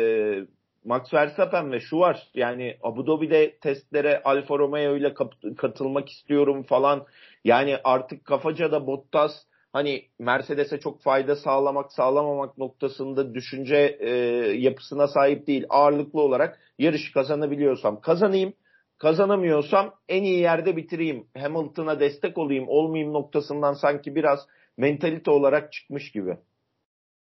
Max 0.85 1.13
Verstappen 1.13 1.71
ve 1.71 1.79
şu 1.79 1.99
var. 1.99 2.27
Yani 2.33 2.77
Abu 2.83 3.07
Dhabi'de 3.07 3.57
testlere 3.57 4.21
Alfa 4.23 4.57
Romeo 4.57 4.95
ile 4.95 5.13
katılmak 5.57 6.09
istiyorum 6.09 6.63
falan. 6.63 7.05
Yani 7.43 7.77
artık 7.83 8.25
kafaca 8.25 8.71
da 8.71 8.87
Bottas 8.87 9.31
hani 9.73 10.05
Mercedes'e 10.19 10.79
çok 10.79 11.01
fayda 11.01 11.35
sağlamak 11.35 11.93
sağlamamak 11.93 12.57
noktasında 12.57 13.33
düşünce 13.33 13.97
e, 13.99 14.09
yapısına 14.57 15.07
sahip 15.07 15.47
değil. 15.47 15.65
Ağırlıklı 15.69 16.21
olarak 16.21 16.59
yarış 16.79 17.11
kazanabiliyorsam 17.11 18.01
kazanayım 18.01 18.53
kazanamıyorsam 18.99 19.93
en 20.09 20.23
iyi 20.23 20.39
yerde 20.39 20.77
bitireyim. 20.77 21.27
Hamilton'a 21.37 21.99
destek 21.99 22.37
olayım, 22.37 22.65
olmayayım 22.67 23.13
noktasından 23.13 23.73
sanki 23.73 24.15
biraz 24.15 24.39
mentalite 24.77 25.31
olarak 25.31 25.73
çıkmış 25.73 26.11
gibi. 26.11 26.37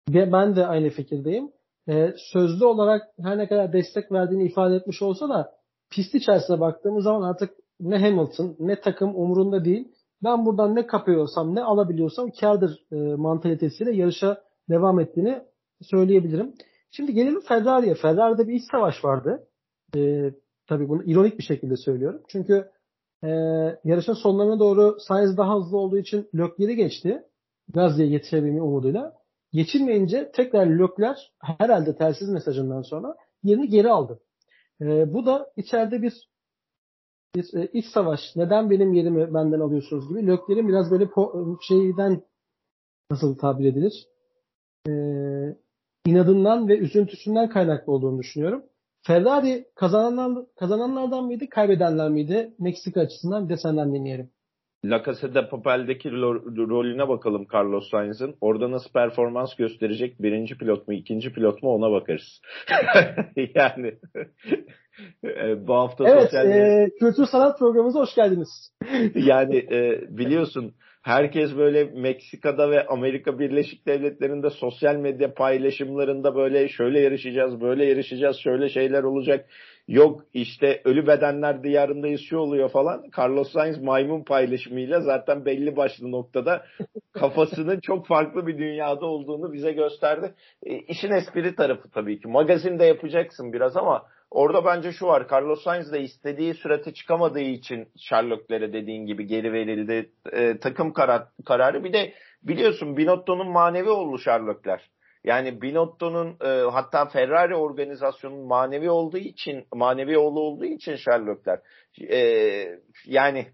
Ben 0.10 0.56
de 0.56 0.68
aynı 0.68 0.90
fikirdeyim. 0.90 1.52
Ee, 1.90 2.14
sözlü 2.34 2.66
olarak 2.66 3.02
her 3.22 3.38
ne 3.38 3.48
kadar 3.48 3.74
destek 3.74 4.12
verdiğini 4.12 4.48
ifade 4.48 4.76
etmiş 4.76 5.02
olsa 5.02 5.30
da 5.30 5.52
pist 5.90 6.16
içerisine 6.16 6.60
baktığımız 6.60 7.04
zaman 7.04 7.30
artık 7.30 7.50
ne 7.80 7.98
Hamilton 7.98 8.56
ne 8.60 8.82
takım 8.82 9.16
umurunda 9.16 9.66
değil. 9.66 9.88
Ben 10.24 10.46
buradan 10.46 10.76
ne 10.76 10.88
kapıyorsam 10.88 11.56
ne 11.56 11.64
alabiliyorsam 11.64 12.32
kardır 12.42 12.84
e, 12.92 12.96
mantalitesiyle 13.16 13.96
yarışa 13.96 14.42
devam 14.70 15.00
ettiğini 15.00 15.42
söyleyebilirim. 15.82 16.54
Şimdi 16.92 17.14
gelelim 17.14 17.42
Ferrari'ye. 17.42 17.96
Ferrari'de 17.96 18.48
bir 18.48 18.54
iç 18.54 18.64
savaş 18.72 19.04
vardı. 19.04 19.48
E, 19.96 20.32
Tabii 20.68 20.90
bunu 20.90 21.04
ironik 21.04 21.38
bir 21.38 21.44
şekilde 21.44 21.78
söylüyorum. 21.78 22.22
Çünkü 22.28 22.72
e, 23.24 23.28
yarışın 23.84 24.14
sonlarına 24.14 24.60
doğru 24.60 24.98
Sainz 25.00 25.38
daha 25.38 25.56
hızlı 25.56 25.78
olduğu 25.78 25.98
için 25.98 26.30
Leclerc'i 26.36 26.76
geçti. 26.76 27.24
Gazze'ye 27.74 28.10
yetişebilme 28.10 28.62
umuduyla. 28.62 29.14
Geçilmeyince 29.54 30.32
tekrar 30.36 30.66
Leclerc 30.66 31.20
herhalde 31.42 31.96
telsiz 31.96 32.30
mesajından 32.30 32.82
sonra 32.82 33.16
yerini 33.44 33.68
geri 33.70 33.90
aldı. 33.92 34.20
E, 34.82 35.14
bu 35.14 35.26
da 35.26 35.52
içeride 35.58 36.02
bir, 36.02 36.14
bir 37.36 37.54
e, 37.54 37.68
iç 37.74 37.86
savaş. 37.86 38.20
Neden 38.36 38.70
benim 38.70 38.94
yerimi 38.94 39.34
benden 39.34 39.60
alıyorsunuz 39.60 40.10
gibi. 40.10 40.28
Leclerc'in 40.28 40.68
biraz 40.68 40.92
böyle 40.92 41.04
po- 41.04 41.58
şeyden 41.68 42.24
nasıl 43.12 43.38
tabir 43.38 43.66
edilir? 43.66 44.08
E, 44.88 44.92
inadından 46.06 46.68
ve 46.68 46.78
üzüntüsünden 46.78 47.50
kaynaklı 47.50 47.94
olduğunu 47.94 48.20
düşünüyorum. 48.20 48.64
Ferrari 49.04 49.66
kazananlar, 49.76 50.46
kazananlardan 50.60 51.24
mıydı, 51.24 51.50
kaybedenler 51.50 52.10
miydi? 52.10 52.54
Meksika 52.60 53.02
açısından 53.02 53.46
bir 53.46 53.54
de 53.54 53.58
senden 53.58 53.94
dinleyelim. 53.94 54.30
La 54.86 55.04
Casa 55.04 55.36
de 55.36 55.50
Papel'deki 55.50 56.12
rolüne 56.12 57.10
bakalım 57.10 57.48
Carlos 57.54 57.90
Sainz'ın. 57.90 58.36
Orada 58.42 58.72
nasıl 58.72 58.92
performans 58.92 59.56
gösterecek? 59.56 60.22
Birinci 60.22 60.58
pilot 60.58 60.88
mu, 60.88 60.94
ikinci 60.94 61.34
pilot 61.34 61.64
mu 61.64 61.70
ona 61.70 61.92
bakarız. 61.92 62.42
yani 63.56 63.94
e, 65.24 65.68
bu 65.68 65.74
hafta 65.74 66.10
evet, 66.10 66.24
sosyal... 66.24 66.46
Evet, 66.46 66.94
Kültür 67.00 67.26
Sanat 67.26 67.60
programımıza 67.60 68.00
hoş 68.00 68.16
geldiniz. 68.16 68.74
yani 69.16 69.58
e, 69.58 70.02
biliyorsun 70.18 70.74
herkes 71.08 71.58
böyle 71.58 71.84
Meksika'da 71.84 72.72
ve 72.72 72.86
Amerika 72.88 73.40
Birleşik 73.40 73.88
Devletleri'nde 73.88 74.50
sosyal 74.50 74.96
medya 74.96 75.34
paylaşımlarında 75.34 76.36
böyle 76.36 76.68
şöyle 76.68 77.00
yarışacağız, 77.00 77.62
böyle 77.62 77.86
yarışacağız, 77.86 78.38
şöyle 78.38 78.70
şeyler 78.70 79.04
olacak. 79.04 79.46
Yok 79.88 80.22
işte 80.34 80.82
ölü 80.86 81.08
bedenler 81.08 81.64
diyarındayız 81.64 82.22
şu 82.30 82.38
oluyor 82.38 82.70
falan. 82.70 83.04
Carlos 83.18 83.52
Sainz 83.52 83.82
maymun 83.82 84.24
paylaşımıyla 84.24 85.02
zaten 85.02 85.46
belli 85.46 85.76
başlı 85.76 86.12
noktada 86.12 86.66
kafasının 87.14 87.80
çok 87.80 88.08
farklı 88.08 88.48
bir 88.48 88.58
dünyada 88.58 89.06
olduğunu 89.06 89.54
bize 89.54 89.72
gösterdi. 89.72 90.34
E, 90.64 90.76
işin 90.78 91.12
espri 91.12 91.56
tarafı 91.56 91.90
tabii 91.90 92.20
ki. 92.20 92.28
Magazinde 92.28 92.86
yapacaksın 92.86 93.54
biraz 93.54 93.78
ama 93.78 94.04
Orada 94.32 94.66
bence 94.66 94.92
şu 94.92 95.06
var. 95.06 95.28
Carlos 95.32 95.64
Sainz 95.64 95.94
de 95.94 96.02
istediği 96.02 96.54
sürate 96.54 96.94
çıkamadığı 96.94 97.40
için 97.40 97.88
Sherlock'lere 97.98 98.74
dediğin 98.74 99.06
gibi 99.06 99.28
geri 99.28 99.54
verildi. 99.54 100.12
E, 100.32 100.60
takım 100.60 100.94
karar, 100.94 101.28
kararı. 101.46 101.84
Bir 101.84 101.94
de 101.94 102.14
biliyorsun 102.44 102.98
Binotto'nun 102.98 103.52
manevi 103.52 103.90
oğlu 103.90 104.20
Sherlock'ler. 104.20 104.90
Yani 105.24 105.62
Binotto'nun 105.62 106.38
e, 106.42 106.72
hatta 106.72 107.06
Ferrari 107.06 107.56
organizasyonun 107.56 108.48
manevi 108.48 108.90
olduğu 108.90 109.18
için 109.18 109.66
manevi 109.74 110.18
oğlu 110.18 110.40
olduğu 110.40 110.66
için 110.66 110.96
Sherlock'ler. 110.96 111.60
E, 112.10 112.20
yani 113.06 113.48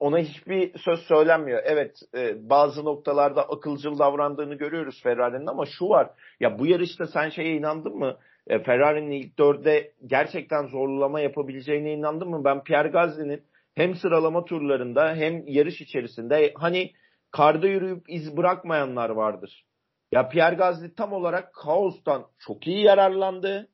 ona 0.00 0.18
hiçbir 0.18 0.78
söz 0.78 1.00
söylenmiyor. 1.00 1.62
Evet 1.64 1.96
e, 2.16 2.50
bazı 2.50 2.84
noktalarda 2.84 3.42
akılcıl 3.48 3.98
davrandığını 3.98 4.54
görüyoruz 4.54 5.02
Ferrari'nin 5.02 5.46
ama 5.46 5.64
şu 5.66 5.88
var. 5.88 6.10
Ya 6.40 6.58
bu 6.58 6.66
yarışta 6.66 7.06
sen 7.06 7.28
şeye 7.28 7.56
inandın 7.56 7.98
mı? 7.98 8.16
E, 8.46 8.58
Ferrari'nin 8.62 9.10
ilk 9.10 9.38
dörde 9.38 9.92
gerçekten 10.06 10.66
zorlama 10.66 11.20
yapabileceğine 11.20 11.92
inandın 11.92 12.28
mı? 12.28 12.44
Ben 12.44 12.64
Pierre 12.64 12.88
Gasly'nin 12.88 13.42
hem 13.74 13.94
sıralama 13.94 14.44
turlarında 14.44 15.14
hem 15.14 15.46
yarış 15.46 15.80
içerisinde 15.80 16.52
hani 16.54 16.92
karda 17.30 17.66
yürüyüp 17.66 18.04
iz 18.08 18.36
bırakmayanlar 18.36 19.10
vardır. 19.10 19.64
Ya 20.12 20.28
Pierre 20.28 20.54
Gasly 20.54 20.94
tam 20.94 21.12
olarak 21.12 21.54
kaostan 21.54 22.26
çok 22.38 22.66
iyi 22.66 22.84
yararlandı. 22.84 23.68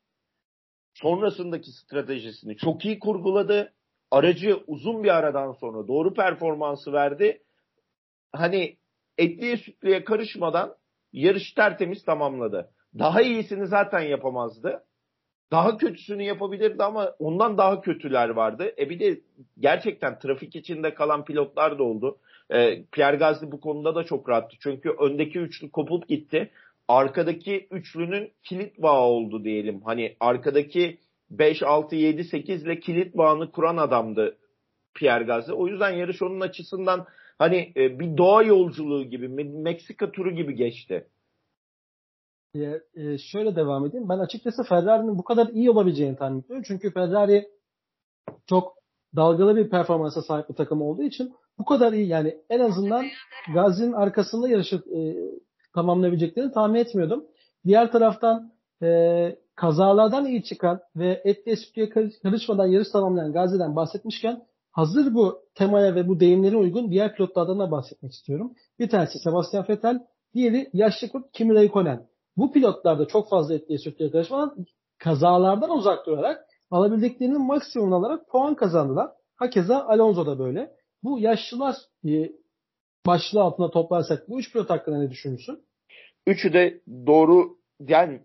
Sonrasındaki 0.93 1.71
stratejisini 1.71 2.57
çok 2.57 2.85
iyi 2.85 2.99
kurguladı. 2.99 3.73
Aracı 4.11 4.63
uzun 4.67 5.03
bir 5.03 5.17
aradan 5.17 5.51
sonra 5.51 5.87
doğru 5.87 6.13
performansı 6.13 6.93
verdi. 6.93 7.43
Hani 8.33 8.77
etliye 9.17 9.57
sütlüye 9.57 10.03
karışmadan 10.03 10.75
yarış 11.13 11.53
tertemiz 11.53 12.05
tamamladı. 12.05 12.71
Daha 12.99 13.21
iyisini 13.21 13.67
zaten 13.67 13.99
yapamazdı. 13.99 14.83
Daha 15.51 15.77
kötüsünü 15.77 16.23
yapabilirdi 16.23 16.83
ama 16.83 17.15
ondan 17.19 17.57
daha 17.57 17.81
kötüler 17.81 18.29
vardı. 18.29 18.73
E 18.77 18.89
bir 18.89 18.99
de 18.99 19.21
gerçekten 19.59 20.19
trafik 20.19 20.55
içinde 20.55 20.93
kalan 20.93 21.25
pilotlar 21.25 21.79
da 21.79 21.83
oldu. 21.83 22.17
E, 22.49 22.83
Pierre 22.91 23.17
Gasly 23.17 23.51
bu 23.51 23.59
konuda 23.59 23.95
da 23.95 24.03
çok 24.03 24.29
rahattı. 24.29 24.55
Çünkü 24.59 24.89
öndeki 24.89 25.39
üçlü 25.39 25.71
kopup 25.71 26.07
gitti. 26.07 26.51
Arkadaki 26.87 27.67
üçlünün 27.71 28.31
kilit 28.43 28.81
bağı 28.81 29.01
oldu 29.01 29.43
diyelim. 29.43 29.81
Hani 29.81 30.15
arkadaki 30.19 30.97
5, 31.29 31.63
6, 31.63 31.95
7, 31.95 32.23
8 32.23 32.63
ile 32.63 32.79
kilit 32.79 33.17
bağını 33.17 33.51
kuran 33.51 33.77
adamdı 33.77 34.37
Pierre 34.93 35.23
Gasly. 35.23 35.53
O 35.53 35.67
yüzden 35.67 35.89
yarış 35.89 36.21
onun 36.21 36.39
açısından 36.39 37.05
hani 37.39 37.73
e, 37.75 37.99
bir 37.99 38.17
doğa 38.17 38.43
yolculuğu 38.43 39.03
gibi, 39.03 39.27
Meksika 39.43 40.11
turu 40.11 40.31
gibi 40.31 40.55
geçti. 40.55 41.07
E, 42.55 42.81
e, 42.95 43.17
şöyle 43.17 43.55
devam 43.55 43.85
edeyim. 43.85 44.09
Ben 44.09 44.19
açıkçası 44.19 44.63
Ferrari'nin 44.63 45.17
bu 45.17 45.23
kadar 45.23 45.47
iyi 45.47 45.71
olabileceğini 45.71 46.15
tahmin 46.15 46.39
etmiyorum. 46.39 46.63
Çünkü 46.67 46.93
Ferrari 46.93 47.47
çok 48.45 48.73
dalgalı 49.15 49.55
bir 49.55 49.69
performansa 49.69 50.21
sahip 50.21 50.49
bir 50.49 50.55
takım 50.55 50.81
olduğu 50.81 51.03
için 51.03 51.33
bu 51.59 51.65
kadar 51.65 51.93
iyi 51.93 52.07
yani 52.07 52.37
en 52.49 52.59
azından 52.59 53.05
Gazi'nin 53.53 53.93
arkasında 53.93 54.49
yarışı 54.49 54.75
e, 54.75 54.99
tamamlayabileceklerini 55.75 56.51
tahmin 56.51 56.79
etmiyordum. 56.79 57.25
Diğer 57.65 57.91
taraftan 57.91 58.53
e, 58.83 59.35
kazalardan 59.55 60.25
iyi 60.25 60.43
çıkan 60.43 60.79
ve 60.95 61.21
etli 61.25 61.57
sütüye 61.57 61.89
karışmadan 62.23 62.67
yarış 62.67 62.89
tamamlayan 62.91 63.33
Gazi'den 63.33 63.75
bahsetmişken 63.75 64.41
hazır 64.71 65.13
bu 65.13 65.39
temaya 65.55 65.95
ve 65.95 66.07
bu 66.07 66.19
deyimlere 66.19 66.57
uygun 66.57 66.91
diğer 66.91 67.15
pilotlardan 67.15 67.59
da 67.59 67.71
bahsetmek 67.71 68.11
istiyorum. 68.11 68.53
Bir 68.79 68.89
tanesi 68.89 69.19
Sebastian 69.19 69.65
Vettel, 69.69 69.99
diğeri 70.33 70.69
yaşlı 70.73 71.09
kurt 71.09 71.31
Kimi 71.31 71.53
Räikkönen. 71.53 72.10
Bu 72.37 72.51
pilotlar 72.51 72.99
da 72.99 73.07
çok 73.07 73.29
fazla 73.29 73.55
etliye 73.55 73.79
sütlüye 73.79 74.11
karışmadan 74.11 74.65
kazalardan 74.97 75.69
uzak 75.69 76.05
durarak 76.05 76.45
alabildiklerinin 76.71 77.47
maksimum 77.47 77.93
alarak 77.93 78.29
puan 78.29 78.55
kazandılar. 78.55 79.11
Hakeza 79.35 79.85
Alonso 79.87 80.25
da 80.25 80.39
böyle. 80.39 80.71
Bu 81.03 81.19
yaşlılar 81.19 81.75
e, 82.05 82.31
başlığı 83.05 83.41
altında 83.41 83.71
toplarsak 83.71 84.29
bu 84.29 84.39
üç 84.39 84.53
pilot 84.53 84.69
hakkında 84.69 84.97
ne 84.97 85.11
düşünürsün? 85.11 85.59
Üçü 86.27 86.53
de 86.53 86.81
doğru 87.07 87.57
yani 87.79 88.21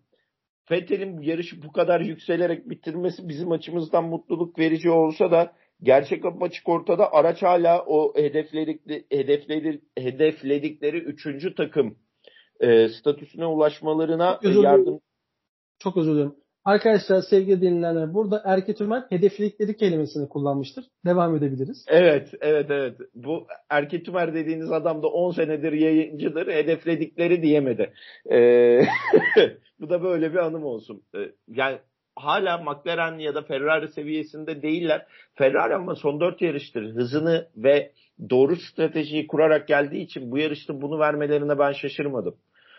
Vettel'in 0.71 1.21
yarışı 1.21 1.63
bu 1.63 1.73
kadar 1.73 2.01
yükselerek 2.01 2.71
bitirmesi 2.71 3.29
bizim 3.29 3.53
açımızdan 3.53 4.05
mutluluk 4.05 4.59
verici 4.59 4.91
olsa 4.91 5.31
da 5.31 5.53
gerçek 5.83 6.25
açık 6.41 6.69
ortada 6.69 7.13
araç 7.13 7.43
hala 7.43 7.85
o 7.87 8.15
hedefledikleri, 8.17 9.81
hedefledikleri 9.99 10.99
üçüncü 10.99 11.55
takım 11.55 11.99
e, 12.61 12.89
statüsüne 12.89 13.47
ulaşmalarına 13.47 14.41
Çok 14.43 14.65
yardım. 14.65 15.01
Çok 15.79 15.97
özür 15.97 16.15
dilerim. 16.15 16.35
Arkadaşlar 16.67 17.23
sevgili 17.23 17.61
dinleyenler 17.61 18.15
burada 18.15 18.43
Erket 18.45 18.81
Ömer 18.81 19.03
hedeflikleri 19.11 19.77
kelimesini 19.77 20.29
kullanmıştır. 20.29 20.85
Devam 21.05 21.37
edebiliriz. 21.37 21.85
Evet, 21.89 22.29
evet, 22.41 22.67
evet. 22.71 22.99
Bu 23.15 23.47
Erket 23.71 24.09
Ömer 24.09 24.35
dediğiniz 24.35 24.73
adam 24.73 25.03
da 25.03 25.07
10 25.07 25.33
senedir 25.33 25.73
yayıncıdır. 25.73 26.47
Hedefledikleri 26.47 27.43
diyemedi. 27.43 27.93
Ee, 28.33 28.81
bu 29.81 29.91
da 29.91 30.03
böyle 30.03 30.33
bir 30.33 30.39
anım 30.39 30.65
olsun. 30.65 31.03
Ee, 31.15 31.19
yani 31.49 31.79
hala 32.17 32.59
McLaren 32.59 33.19
ya 33.19 33.35
da 33.35 33.43
Ferrari 33.43 33.89
seviyesinde 33.89 34.63
değiller. 34.63 35.07
Ferrari 35.35 35.75
ama 35.75 35.95
son 35.95 36.21
4 36.21 36.43
yarıştır 36.43 36.95
hızını 36.95 37.49
ve 37.57 37.93
doğru 38.31 38.57
stratejiyi 38.57 39.27
kurarak 39.27 39.69
geldiği 39.69 40.03
için 40.03 40.31
bu 40.31 40.39
yarışta 40.39 40.81
bunu 40.81 40.99
vermelerine 40.99 41.59
ben 41.59 41.73
şaşırmadım. 41.73 42.37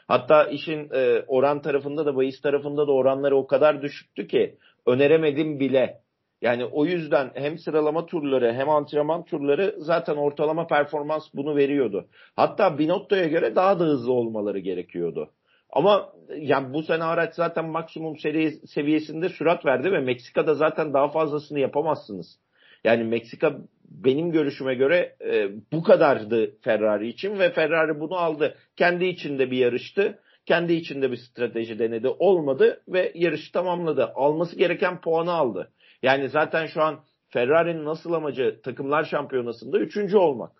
Hatta 0.08 0.44
işin 0.44 0.90
e, 0.94 1.24
oran 1.28 1.62
tarafında 1.62 2.06
da 2.06 2.16
bahis 2.16 2.42
tarafında 2.42 2.88
da 2.88 2.92
oranları 2.92 3.38
o 3.38 3.48
kadar 3.48 3.82
düşüktü 3.82 4.28
ki 4.28 4.56
öneremedim 4.86 5.60
bile. 5.60 6.02
Yani 6.42 6.66
o 6.66 6.86
yüzden 6.86 7.32
hem 7.34 7.58
sıralama 7.58 8.06
turları 8.06 8.54
hem 8.54 8.70
antrenman 8.70 9.26
turları 9.26 9.76
zaten 9.78 10.16
ortalama 10.16 10.68
performans 10.68 11.24
bunu 11.34 11.56
veriyordu. 11.56 12.08
Hatta 12.36 12.78
Binotto'ya 12.78 13.28
göre 13.28 13.56
daha 13.56 13.80
da 13.80 13.84
hızlı 13.84 14.14
olmaları 14.14 14.60
gerekiyordu. 14.60 15.30
Ama 15.70 16.10
yani 16.38 16.74
bu 16.74 16.84
sene 16.84 17.04
araç 17.04 17.36
zaten 17.36 17.66
maksimum 17.66 18.18
seri 18.18 18.52
seviyesinde 18.52 19.30
sürat 19.30 19.66
verdi 19.66 19.92
ve 19.92 20.00
Meksika'da 20.00 20.54
zaten 20.54 20.94
daha 20.94 21.08
fazlasını 21.08 21.60
yapamazsınız. 21.60 22.40
Yani 22.84 23.04
Meksika 23.04 23.58
benim 23.86 24.32
görüşüme 24.32 24.76
göre 24.76 25.16
e, 25.26 25.50
bu 25.74 25.84
kadardı 25.84 26.52
Ferrari 26.62 27.08
için 27.08 27.40
ve 27.40 27.52
Ferrari 27.52 28.00
bunu 28.00 28.16
aldı. 28.16 28.56
Kendi 28.76 29.06
içinde 29.06 29.52
bir 29.52 29.58
yarıştı. 29.58 30.20
Kendi 30.46 30.74
içinde 30.74 31.12
bir 31.12 31.18
strateji 31.18 31.80
denedi. 31.80 32.08
Olmadı 32.08 32.84
ve 32.88 33.12
yarışı 33.16 33.52
tamamladı. 33.52 34.12
Alması 34.16 34.56
gereken 34.56 35.02
puanı 35.02 35.32
aldı. 35.32 35.72
Yani 36.04 36.30
zaten 36.30 36.66
şu 36.66 36.82
an 36.82 37.00
Ferrari'nin 37.30 37.86
nasıl 37.86 38.14
amacı 38.14 38.60
takımlar 38.64 39.04
şampiyonasında 39.04 39.80
üçüncü 39.80 40.18
olmak. 40.18 40.52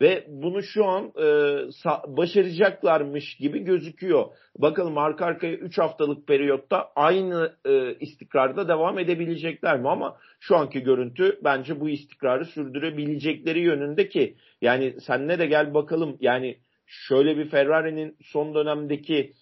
Ve 0.00 0.24
bunu 0.28 0.62
şu 0.62 0.84
an 0.84 1.04
e, 1.04 1.26
başaracaklarmış 2.16 3.36
gibi 3.36 3.58
gözüküyor. 3.58 4.26
Bakalım 4.58 4.98
arka 4.98 5.24
arkaya 5.24 5.56
3 5.56 5.78
haftalık 5.78 6.26
periyotta 6.26 6.92
aynı 6.96 7.56
e, 7.64 7.94
istikrarda 7.94 8.68
devam 8.68 8.98
edebilecekler 8.98 9.80
mi? 9.80 9.88
Ama 9.88 10.16
şu 10.40 10.56
anki 10.56 10.80
görüntü 10.82 11.40
bence 11.44 11.80
bu 11.80 11.88
istikrarı 11.88 12.44
sürdürebilecekleri 12.44 13.60
yönünde 13.60 14.08
ki 14.08 14.36
yani 14.60 15.00
sen 15.00 15.28
ne 15.28 15.38
de 15.38 15.46
gel 15.46 15.74
bakalım 15.74 16.16
yani 16.20 16.58
şöyle 16.86 17.36
bir 17.38 17.48
Ferrari'nin 17.48 18.16
son 18.22 18.54
dönemdeki 18.54 19.32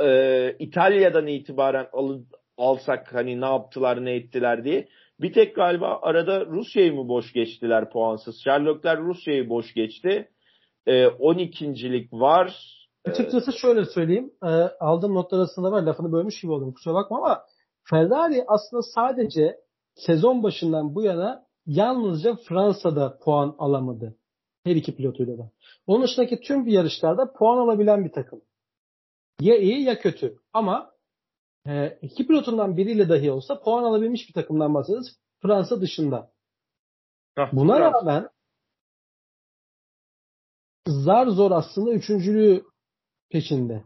e, 0.00 0.56
İtalya'dan 0.58 1.26
itibaren 1.26 1.86
al, 1.92 2.20
alsak 2.56 3.14
hani 3.14 3.40
ne 3.40 3.46
yaptılar 3.46 4.04
ne 4.04 4.14
ettiler 4.14 4.64
diye 4.64 4.88
bir 5.20 5.32
tek 5.32 5.56
galiba 5.56 5.98
arada 6.02 6.46
Rusya'yı 6.46 6.94
mı 6.94 7.08
boş 7.08 7.32
geçtiler 7.32 7.90
puansız? 7.90 8.40
Sherlockler 8.44 9.00
Rusya'yı 9.00 9.48
boş 9.48 9.74
geçti. 9.74 10.28
E, 10.86 11.04
12.lik 11.06 12.12
var. 12.12 12.56
Açıkçası 13.04 13.52
şöyle 13.52 13.84
söyleyeyim. 13.84 14.30
E, 14.42 14.48
aldığım 14.80 15.14
notlar 15.14 15.38
arasında 15.38 15.72
var. 15.72 15.82
Lafını 15.82 16.12
bölmüş 16.12 16.40
gibi 16.40 16.52
oldum. 16.52 16.72
Kusura 16.72 16.94
bakma 16.94 17.18
ama 17.18 17.42
Ferrari 17.90 18.44
aslında 18.46 18.82
sadece 18.82 19.56
sezon 19.94 20.42
başından 20.42 20.94
bu 20.94 21.02
yana 21.02 21.46
yalnızca 21.66 22.36
Fransa'da 22.48 23.18
puan 23.18 23.54
alamadı. 23.58 24.16
Her 24.64 24.76
iki 24.76 24.96
pilotuyla 24.96 25.38
da. 25.38 25.50
Onun 25.86 26.02
dışındaki 26.02 26.40
tüm 26.40 26.68
yarışlarda 26.68 27.32
puan 27.32 27.58
alabilen 27.58 28.04
bir 28.04 28.12
takım. 28.12 28.42
Ya 29.40 29.56
iyi 29.56 29.82
ya 29.82 29.98
kötü. 29.98 30.36
Ama 30.52 30.93
e, 31.68 31.98
iki 32.02 32.26
pilotundan 32.26 32.76
biriyle 32.76 33.08
dahi 33.08 33.30
olsa 33.30 33.60
puan 33.60 33.84
alabilmiş 33.84 34.28
bir 34.28 34.34
takımdan 34.34 34.74
bahsediyoruz. 34.74 35.16
Fransa 35.42 35.80
dışında. 35.80 36.30
Hah, 37.36 37.52
Buna 37.52 37.80
rağmen 37.80 38.28
zar 40.86 41.26
zor 41.26 41.50
aslında 41.50 41.92
üçüncülüğü 41.92 42.64
peşinde. 43.30 43.84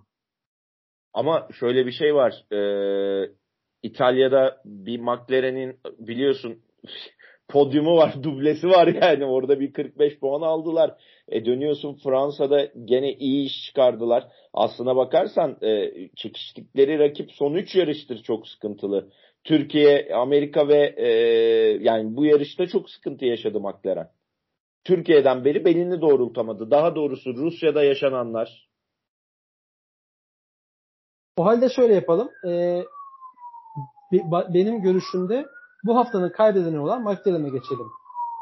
Ama 1.12 1.48
şöyle 1.60 1.86
bir 1.86 1.92
şey 1.92 2.14
var. 2.14 2.52
Ee, 2.52 3.32
İtalya'da 3.82 4.62
bir 4.64 5.00
McLaren'in 5.00 5.80
biliyorsun 5.98 6.62
podyumu 7.48 7.96
var, 7.96 8.14
dublesi 8.22 8.68
var 8.68 8.86
yani. 8.86 9.24
Orada 9.24 9.60
bir 9.60 9.72
45 9.72 10.18
puan 10.18 10.40
aldılar. 10.40 10.94
E 11.28 11.44
dönüyorsun 11.44 11.98
Fransa'da 12.04 12.68
gene 12.84 13.12
iyi 13.12 13.46
iş 13.46 13.66
çıkardılar. 13.66 14.28
Aslına 14.52 14.96
bakarsan 14.96 15.56
e, 15.62 15.92
çekiştikleri 16.16 16.98
rakip 16.98 17.32
son 17.32 17.54
3 17.54 17.74
yarıştır 17.74 18.22
çok 18.22 18.48
sıkıntılı. 18.48 19.08
Türkiye, 19.44 20.14
Amerika 20.14 20.68
ve 20.68 20.94
e, 20.96 21.08
yani 21.80 22.16
bu 22.16 22.24
yarışta 22.24 22.66
çok 22.66 22.90
sıkıntı 22.90 23.24
yaşadı 23.24 23.60
McLaren. 23.60 24.08
Türkiye'den 24.84 25.44
beri 25.44 25.64
belini 25.64 26.00
doğrultamadı. 26.00 26.70
Daha 26.70 26.94
doğrusu 26.94 27.34
Rusya'da 27.34 27.84
yaşananlar. 27.84 28.68
O 31.36 31.44
halde 31.44 31.68
şöyle 31.68 31.94
yapalım. 31.94 32.30
Ee, 32.48 32.82
benim 34.54 34.82
görüşümde 34.82 35.46
bu 35.84 35.96
haftanın 35.96 36.28
kaybedeni 36.28 36.80
olan 36.80 37.02
McLaren'e 37.02 37.48
geçelim. 37.48 37.86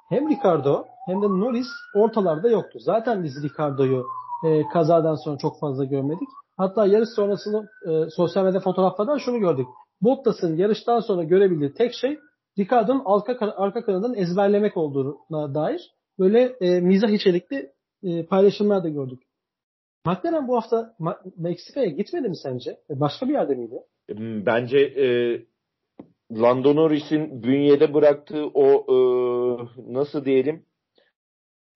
Hem 0.08 0.28
Ricardo 0.28 0.84
hem 1.06 1.22
de 1.22 1.26
Norris 1.26 1.66
ortalarda 1.94 2.48
yoktu. 2.48 2.78
Zaten 2.78 3.24
biz 3.24 3.42
Ricardo'yu 3.42 4.06
e, 4.44 4.68
kazadan 4.68 5.14
sonra 5.14 5.38
çok 5.38 5.60
fazla 5.60 5.84
görmedik. 5.84 6.28
Hatta 6.56 6.86
yarış 6.86 7.08
sonrasını 7.16 7.68
e, 7.86 8.10
sosyal 8.10 8.44
medya 8.44 8.60
fotoğraflardan 8.60 9.18
şunu 9.18 9.38
gördük. 9.38 9.66
Bottas'ın 10.02 10.56
yarıştan 10.56 11.00
sonra 11.00 11.22
görebildiği 11.22 11.74
tek 11.74 11.92
şey 11.94 12.18
Ricardo'nun 12.58 13.02
arka, 13.04 13.52
arka 13.56 13.84
kanadını 13.84 14.16
ezberlemek 14.16 14.76
olduğuna 14.76 15.54
dair 15.54 15.90
böyle 16.18 16.56
e, 16.60 16.80
mizah 16.80 17.08
içerikli 17.08 17.72
e, 18.02 18.26
paylaşımlar 18.26 18.84
da 18.84 18.88
gördük. 18.88 19.22
McLaren 20.06 20.48
bu 20.48 20.56
hafta 20.56 20.94
Meksika'ya 21.36 21.86
gitmedi 21.86 22.28
mi 22.28 22.36
sence? 22.36 22.70
E, 22.90 23.00
başka 23.00 23.28
bir 23.28 23.32
yerde 23.32 23.54
miydi? 23.54 23.82
Bence 24.46 24.78
e, 24.78 25.06
Lando 26.32 26.76
Norris'in 26.76 27.42
bünyede 27.42 27.94
bıraktığı 27.94 28.46
o 28.46 28.86
e, 28.88 28.96
nasıl 29.92 30.24
diyelim 30.24 30.66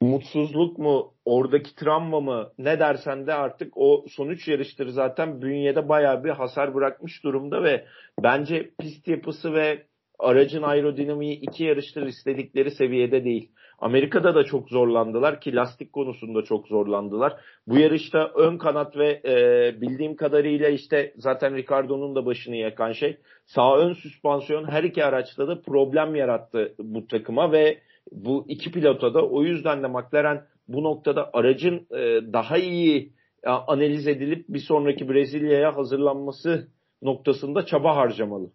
mutsuzluk 0.01 0.79
mu 0.79 1.15
oradaki 1.25 1.75
travma 1.75 2.21
mı 2.21 2.53
ne 2.59 2.79
dersen 2.79 3.27
de 3.27 3.35
artık 3.35 3.73
o 3.77 4.05
sonuç 4.09 4.49
yarıştır 4.49 4.89
zaten 4.89 5.43
bünyede 5.43 5.89
bayağı 5.89 6.25
bir 6.25 6.31
hasar 6.31 6.75
bırakmış 6.75 7.25
durumda 7.25 7.63
ve 7.63 7.87
bence 8.23 8.71
pist 8.79 9.09
yapısı 9.09 9.55
ve 9.55 9.87
aracın 10.23 10.63
aerodinamiği 10.63 11.41
iki 11.41 11.65
yarıştır 11.65 12.07
istedikleri 12.07 12.71
seviyede 12.71 13.25
değil. 13.25 13.51
Amerika'da 13.79 14.35
da 14.35 14.45
çok 14.45 14.69
zorlandılar 14.69 15.41
ki 15.41 15.55
lastik 15.55 15.93
konusunda 15.93 16.43
çok 16.43 16.69
zorlandılar. 16.69 17.33
Bu 17.67 17.79
yarışta 17.79 18.31
ön 18.35 18.59
kanat 18.59 18.97
ve 18.97 19.21
e, 19.25 19.81
bildiğim 19.81 20.17
kadarıyla 20.17 20.69
işte 20.69 21.13
zaten 21.17 21.57
Ricardo'nun 21.57 22.15
da 22.15 22.27
başını 22.27 22.57
yakan 22.57 22.93
şey 22.93 23.17
sağ 23.47 23.79
ön 23.79 23.93
süspansiyon 23.93 24.71
her 24.71 24.85
iki 24.85 25.05
araçta 25.05 25.49
da 25.49 25.63
problem 25.63 26.15
yarattı 26.15 26.75
bu 26.79 27.07
takıma 27.07 27.53
ve 27.53 27.79
bu 28.13 28.45
iki 28.49 28.73
pilota 28.73 29.15
da 29.15 29.27
o 29.29 29.43
yüzden 29.43 29.83
de 29.83 29.87
McLaren 29.87 30.45
bu 30.69 30.85
noktada 30.85 31.31
aracın 31.33 31.87
e, 31.91 32.33
daha 32.33 32.59
iyi 32.59 33.13
analiz 33.45 34.07
edilip 34.07 34.49
bir 34.49 34.61
sonraki 34.69 35.09
Brezilya'ya 35.09 35.77
hazırlanması 35.77 36.69
noktasında 37.03 37.67
çaba 37.67 37.97
harcamalı. 37.97 38.51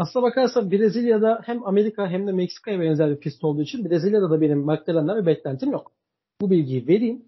Aslına 0.00 0.22
bakarsan 0.22 0.70
Brezilya'da 0.70 1.40
hem 1.44 1.66
Amerika 1.66 2.08
hem 2.08 2.26
de 2.26 2.32
Meksika'ya 2.32 2.80
benzer 2.80 3.10
bir 3.10 3.20
pist 3.20 3.44
olduğu 3.44 3.62
için 3.62 3.84
Brezilya'da 3.84 4.30
da 4.30 4.40
benim 4.40 4.58
McLaren'den 4.58 5.22
bir 5.22 5.26
beklentim 5.26 5.72
yok. 5.72 5.92
Bu 6.40 6.50
bilgiyi 6.50 6.88
vereyim. 6.88 7.24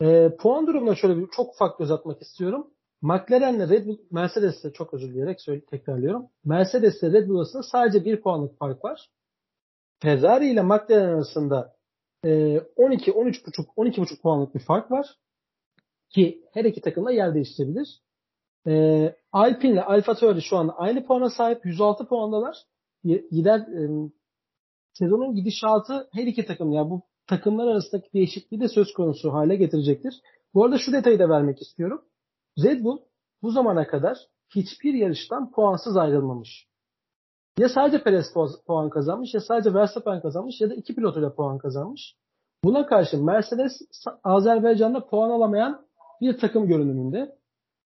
E, 0.00 0.36
puan 0.36 0.66
durumuna 0.66 0.94
şöyle 0.94 1.16
bir 1.16 1.28
çok 1.36 1.54
ufak 1.54 1.78
göz 1.78 1.90
atmak 1.90 2.22
istiyorum. 2.22 2.70
McLaren'le 3.02 3.70
Red 3.70 3.86
Bull, 3.86 3.98
Mercedes'le 4.10 4.72
çok 4.74 4.94
özür 4.94 5.08
dileyerek 5.08 5.40
söyle, 5.40 5.60
tekrarlıyorum. 5.64 6.26
Mercedes'le 6.44 7.02
Red 7.02 7.28
Bull 7.28 7.38
arasında 7.38 7.62
sadece 7.62 8.04
bir 8.04 8.20
puanlık 8.20 8.58
fark 8.58 8.84
var. 8.84 9.10
Ferrari 10.02 10.50
ile 10.50 10.62
McLaren 10.62 11.14
arasında 11.14 11.76
e, 12.24 12.60
12, 12.76 13.10
13,5, 13.10 13.66
12,5 13.76 14.20
puanlık 14.20 14.54
bir 14.54 14.60
fark 14.60 14.90
var. 14.90 15.06
Ki 16.10 16.44
her 16.52 16.64
iki 16.64 16.80
takımla 16.80 17.12
yer 17.12 17.34
değiştirebilir. 17.34 18.03
E, 18.66 19.14
Alpine 19.32 19.72
ile 19.72 19.84
Alfa 19.84 20.14
Tauri 20.14 20.42
şu 20.42 20.56
anda 20.56 20.72
aynı 20.72 21.06
puana 21.06 21.30
sahip. 21.30 21.66
106 21.66 22.06
puandalar. 22.06 22.56
Gider 23.04 23.58
e, 23.58 24.10
sezonun 24.92 25.34
gidişatı 25.34 26.08
her 26.12 26.26
iki 26.26 26.46
takım 26.46 26.72
yani 26.72 26.90
bu 26.90 27.02
takımlar 27.26 27.66
arasındaki 27.66 28.12
değişikliği 28.12 28.60
de 28.60 28.68
söz 28.68 28.92
konusu 28.92 29.32
hale 29.32 29.56
getirecektir. 29.56 30.14
Bu 30.54 30.64
arada 30.64 30.78
şu 30.78 30.92
detayı 30.92 31.18
da 31.18 31.28
vermek 31.28 31.62
istiyorum. 31.62 32.02
Red 32.64 32.84
Bull 32.84 32.98
bu 33.42 33.50
zamana 33.50 33.86
kadar 33.86 34.18
hiçbir 34.54 34.94
yarıştan 34.94 35.50
puansız 35.50 35.96
ayrılmamış. 35.96 36.68
Ya 37.58 37.68
sadece 37.68 38.02
Perez 38.02 38.26
puan 38.66 38.90
kazanmış 38.90 39.34
ya 39.34 39.40
sadece 39.40 39.74
Verstappen 39.74 40.22
kazanmış 40.22 40.60
ya 40.60 40.70
da 40.70 40.74
iki 40.74 40.94
pilotuyla 40.94 41.34
puan 41.34 41.58
kazanmış. 41.58 42.16
Buna 42.64 42.86
karşı 42.86 43.24
Mercedes 43.24 43.72
Azerbaycan'da 44.24 45.06
puan 45.06 45.30
alamayan 45.30 45.86
bir 46.20 46.38
takım 46.38 46.66
görünümünde. 46.66 47.36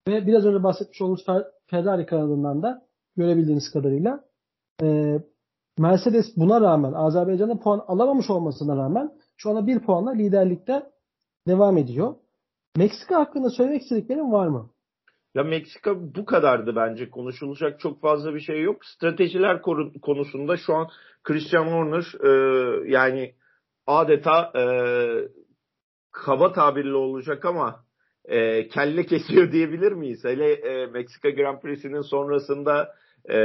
Ve 0.07 0.27
biraz 0.27 0.45
önce 0.45 0.63
bahsetmiş 0.63 1.01
olduğumuz 1.01 1.25
Ferrari 1.67 2.05
kanalından 2.05 2.63
da 2.63 2.81
görebildiğiniz 3.17 3.71
kadarıyla 3.71 4.23
e, 4.83 5.17
Mercedes 5.79 6.37
buna 6.37 6.61
rağmen 6.61 6.93
Azerbaycan'da 6.93 7.59
puan 7.59 7.83
alamamış 7.87 8.29
olmasına 8.29 8.77
rağmen 8.77 9.11
şu 9.37 9.49
anda 9.49 9.67
bir 9.67 9.79
puanla 9.79 10.11
liderlikte 10.11 10.83
devam 11.47 11.77
ediyor. 11.77 12.15
Meksika 12.77 13.19
hakkında 13.19 13.49
söylemek 13.49 13.81
istediklerim 13.81 14.31
var 14.31 14.47
mı? 14.47 14.69
Ya 15.35 15.43
Meksika 15.43 16.15
bu 16.15 16.25
kadardı 16.25 16.75
bence. 16.75 17.09
Konuşulacak 17.09 17.79
çok 17.79 18.01
fazla 18.01 18.33
bir 18.35 18.39
şey 18.39 18.61
yok. 18.61 18.85
Stratejiler 18.85 19.61
konusunda 20.01 20.57
şu 20.57 20.75
an 20.75 20.89
Christian 21.23 21.65
Horner 21.65 22.13
e, 22.23 22.91
yani 22.91 23.35
adeta 23.87 24.51
e, 24.55 24.63
kaba 26.11 26.51
tabirli 26.51 26.93
olacak 26.93 27.45
ama 27.45 27.83
e, 28.25 28.67
kelle 28.67 29.05
kesiyor 29.05 29.51
diyebilir 29.51 29.91
miyiz? 29.91 30.23
Hele 30.23 30.53
e, 30.53 30.85
Meksika 30.85 31.29
Grand 31.29 31.59
Prix'sinin 31.61 32.01
sonrasında 32.01 32.95
e, 33.29 33.37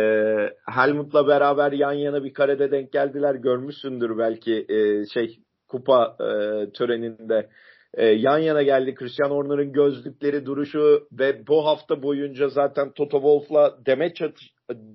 Helmut'la 0.70 1.26
beraber 1.26 1.72
yan 1.72 1.92
yana 1.92 2.24
bir 2.24 2.34
karede 2.34 2.70
denk 2.70 2.92
geldiler. 2.92 3.34
Görmüşsündür 3.34 4.18
belki 4.18 4.66
e, 4.68 5.06
şey 5.06 5.38
kupa 5.68 6.16
e, 6.20 6.26
töreninde. 6.70 7.48
E, 7.94 8.06
yan 8.06 8.38
yana 8.38 8.62
geldi 8.62 8.94
Christian 8.94 9.30
Horner'ın 9.30 9.72
gözlükleri, 9.72 10.46
duruşu 10.46 11.08
ve 11.12 11.46
bu 11.46 11.66
hafta 11.66 12.02
boyunca 12.02 12.48
zaten 12.48 12.92
Toto 12.92 13.16
Wolff'la 13.16 13.86
demeç, 13.86 14.22
atış, 14.22 14.52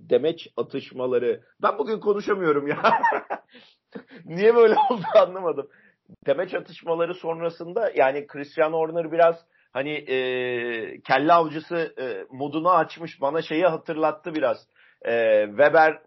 demeç 0.10 0.48
atışmaları. 0.58 1.42
Ben 1.64 1.78
bugün 1.78 2.00
konuşamıyorum 2.00 2.68
ya. 2.68 2.78
Niye 4.26 4.56
böyle 4.56 4.74
oldu 4.92 5.04
anlamadım. 5.16 5.68
Demeç 6.28 6.54
atışmaları 6.54 7.14
sonrasında 7.14 7.92
yani 7.96 8.28
Christian 8.28 8.74
Horner 8.74 9.12
biraz 9.12 9.36
hani 9.72 9.92
e, 9.92 11.02
kelle 11.02 11.34
avcısı 11.34 11.94
e, 12.00 12.26
modunu 12.32 12.70
açmış 12.70 13.22
bana 13.22 13.42
şeyi 13.42 13.66
hatırlattı 13.66 14.36
biraz. 14.36 14.58
E, 15.06 15.46
Weber 15.48 16.02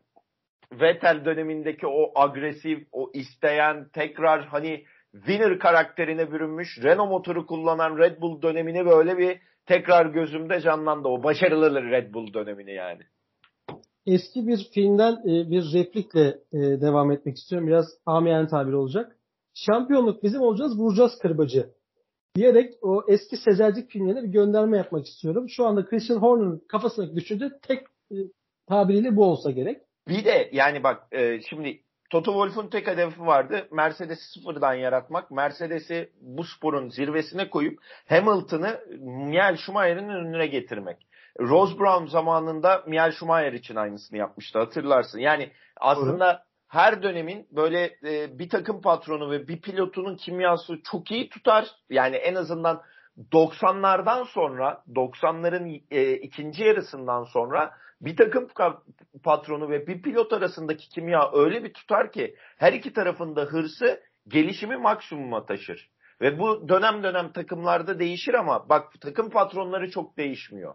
Vettel 0.72 1.24
dönemindeki 1.24 1.87
o 1.87 2.12
agresif, 2.14 2.88
o 2.92 3.11
isteyen, 3.14 3.88
tekrar 3.92 4.46
hani 4.46 4.85
winner 5.12 5.59
karakterine 5.59 6.33
bürünmüş 6.33 6.68
Renault 6.83 7.11
motoru 7.11 7.46
kullanan 7.46 7.98
Red 7.98 8.20
Bull 8.20 8.42
dönemini 8.42 8.87
böyle 8.87 9.18
bir 9.18 9.38
tekrar 9.66 10.07
gözümde 10.07 10.61
canlandı. 10.61 11.09
O 11.09 11.22
başarılı 11.22 11.83
Red 11.83 12.14
Bull 12.14 12.35
dönemini 12.35 12.74
yani. 12.74 13.03
Eski 14.06 14.46
bir 14.46 14.69
filmden 14.75 15.12
e, 15.12 15.50
bir 15.50 15.62
replikle 15.75 16.27
e, 16.52 16.81
devam 16.81 17.12
etmek 17.12 17.37
istiyorum. 17.37 17.69
Biraz 17.69 17.87
amiyane 18.06 18.48
tabir 18.48 18.73
olacak. 18.73 19.17
Şampiyonluk 19.54 20.23
bizim 20.23 20.40
olacağız, 20.40 20.79
vuracağız 20.79 21.19
kırbacı 21.23 21.71
diyerek 22.35 22.74
o 22.82 23.04
eski 23.08 23.37
Sezercik 23.37 23.90
filmlerine 23.90 24.22
bir 24.22 24.28
gönderme 24.28 24.76
yapmak 24.76 25.06
istiyorum. 25.06 25.48
Şu 25.48 25.66
anda 25.66 25.87
Christian 25.87 26.18
Horner'ın 26.18 26.62
kafasındaki 26.68 27.16
düşünce 27.16 27.50
tek 27.62 27.80
e, 28.12 28.16
tabiriyle 28.68 29.16
bu 29.16 29.24
olsa 29.24 29.50
gerek. 29.50 29.82
Bir 30.08 30.24
de 30.24 30.50
yani 30.52 30.82
bak 30.82 31.02
e, 31.12 31.40
şimdi 31.40 31.80
Toto 32.10 32.32
Wolff'un 32.32 32.70
tek 32.70 32.87
hedefi 32.87 33.20
vardı. 33.20 33.68
Mercedes'i 33.72 34.32
sıfırdan 34.32 34.74
yaratmak. 34.74 35.30
Mercedes'i 35.30 36.10
bu 36.20 36.44
sporun 36.44 36.88
zirvesine 36.88 37.50
koyup 37.50 37.78
Hamilton'ı 38.08 38.80
Michael 39.00 39.56
Schumacher'in 39.56 40.08
önüne 40.08 40.46
getirmek. 40.46 41.06
Rose 41.40 41.78
Brown 41.78 42.06
zamanında 42.06 42.85
Michael 42.87 43.12
Schumacher 43.12 43.52
için 43.52 43.76
aynısını 43.76 44.18
yapmıştı 44.18 44.58
hatırlarsın. 44.58 45.18
Yani 45.18 45.50
aslında. 45.76 46.44
Her 46.75 47.02
dönemin 47.02 47.46
böyle 47.50 47.96
e, 48.04 48.38
bir 48.38 48.48
takım 48.48 48.81
patronu 48.81 49.31
ve 49.31 49.48
bir 49.48 49.60
pilotunun 49.60 50.16
kimyası 50.16 50.75
çok 50.90 51.10
iyi 51.10 51.29
tutar. 51.29 51.66
Yani 51.90 52.16
en 52.16 52.35
azından 52.35 52.83
90'lardan 53.33 54.25
sonra 54.25 54.83
90'ların 54.94 55.83
e, 55.90 56.12
ikinci 56.12 56.64
yarısından 56.64 57.25
sonra 57.25 57.75
bir 58.00 58.16
takım 58.16 58.48
patronu 59.22 59.70
ve 59.70 59.87
bir 59.87 60.02
pilot 60.02 60.33
arasındaki 60.33 60.88
kimya 60.88 61.31
öyle 61.33 61.64
bir 61.64 61.72
tutar 61.72 62.12
ki 62.12 62.37
her 62.58 62.72
iki 62.72 62.92
tarafında 62.92 63.42
hırsı 63.42 64.02
gelişimi 64.29 64.77
maksimuma 64.77 65.46
taşır. 65.46 65.90
Ve 66.20 66.38
bu 66.38 66.68
dönem 66.68 67.02
dönem 67.02 67.33
takımlarda 67.33 67.98
değişir 67.98 68.35
ama 68.35 68.68
bak 68.68 69.00
takım 69.00 69.31
patronları 69.31 69.90
çok 69.90 70.16
değişmiyor. 70.16 70.75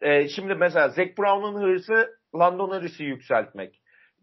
Ee, 0.00 0.28
şimdi 0.28 0.54
mesela 0.54 0.88
Zac 0.88 1.18
Brown'un 1.18 1.62
hırsı 1.62 2.18
Lando 2.34 2.68
Norris'i 2.68 3.04
yükseltmek. 3.04 3.77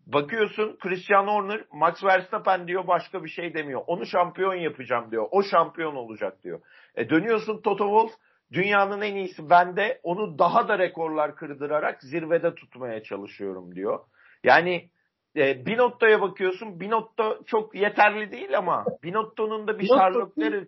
Bakıyorsun 0.06 0.78
Christian 0.78 1.28
Horner 1.28 1.66
Max 1.74 2.04
Verstappen 2.04 2.68
diyor 2.68 2.88
başka 2.88 3.24
bir 3.24 3.30
şey 3.30 3.54
demiyor. 3.54 3.82
Onu 3.88 4.06
şampiyon 4.06 4.54
yapacağım 4.54 5.12
diyor. 5.12 5.28
O 5.32 5.44
şampiyon 5.44 5.96
olacak 5.96 6.44
diyor. 6.44 6.62
E 6.96 7.10
dönüyorsun 7.10 7.62
Toto 7.62 7.84
Wolff 7.84 8.12
dünyanın 8.52 9.02
en 9.02 9.16
iyisi 9.16 9.50
bende 9.50 10.00
onu 10.04 10.40
daha 10.40 10.68
da 10.68 10.80
rekorlar 10.80 11.36
kırdırarak 11.36 12.04
zirvede 12.04 12.56
tutmaya 12.56 13.04
çalışıyorum 13.04 13.76
diyor. 13.76 14.00
Yani 14.44 14.90
e, 15.36 15.66
Binotto'ya 15.66 16.22
bakıyorsun. 16.22 16.80
Binotto 16.80 17.44
çok 17.46 17.76
yeterli 17.76 18.32
değil 18.32 18.58
ama 18.58 18.86
Binotto'nun 19.04 19.68
da 19.68 19.80
bir 19.80 19.88
Sherlock'ları 19.88 20.68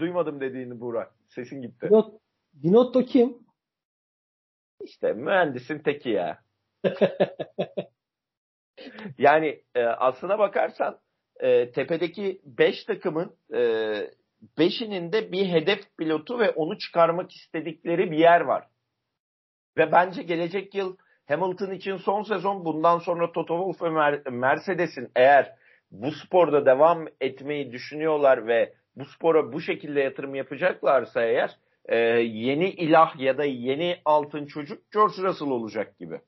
Duymadım 0.00 0.40
dediğini 0.40 0.80
Burak. 0.80 1.12
Sesin 1.28 1.62
gitti. 1.62 1.88
Binotto 2.54 3.02
kim? 3.02 3.38
İşte 4.80 5.12
mühendisin 5.12 5.78
teki 5.78 6.10
ya. 6.10 6.38
yani 9.18 9.62
e, 9.74 9.84
aslına 9.84 10.38
bakarsan 10.38 10.98
e, 11.40 11.72
tepedeki 11.72 12.40
5 12.44 12.84
takımın 12.84 13.36
5'inin 14.58 15.08
e, 15.08 15.12
de 15.12 15.32
bir 15.32 15.46
hedef 15.46 15.96
pilotu 15.98 16.38
ve 16.38 16.50
onu 16.50 16.78
çıkarmak 16.78 17.32
istedikleri 17.32 18.10
bir 18.10 18.18
yer 18.18 18.40
var. 18.40 18.66
Ve 19.78 19.92
bence 19.92 20.22
gelecek 20.22 20.74
yıl 20.74 20.96
Hamilton 21.28 21.70
için 21.70 21.96
son 21.96 22.22
sezon 22.22 22.64
bundan 22.64 22.98
sonra 22.98 23.32
Toto 23.32 23.72
Wolff 23.72 23.82
ve 23.82 24.30
Mercedes'in 24.30 25.10
eğer 25.16 25.56
bu 25.90 26.12
sporda 26.12 26.66
devam 26.66 27.06
etmeyi 27.20 27.72
düşünüyorlar 27.72 28.46
ve 28.46 28.74
bu 28.96 29.04
spora 29.04 29.52
bu 29.52 29.60
şekilde 29.60 30.00
yatırım 30.00 30.34
yapacaklarsa 30.34 31.22
eğer 31.22 31.56
e, 31.88 31.96
yeni 32.20 32.70
ilah 32.70 33.20
ya 33.20 33.38
da 33.38 33.44
yeni 33.44 33.96
altın 34.04 34.46
çocuk 34.46 34.90
George 34.92 35.22
Russell 35.22 35.48
olacak 35.48 35.98
gibi. 35.98 36.20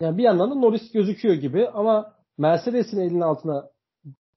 Yani 0.00 0.18
bir 0.18 0.22
yandan 0.22 0.50
da 0.50 0.54
Norris 0.54 0.92
gözüküyor 0.92 1.34
gibi 1.34 1.68
ama 1.68 2.14
Mercedes'in 2.38 3.00
elinin 3.00 3.20
altına 3.20 3.70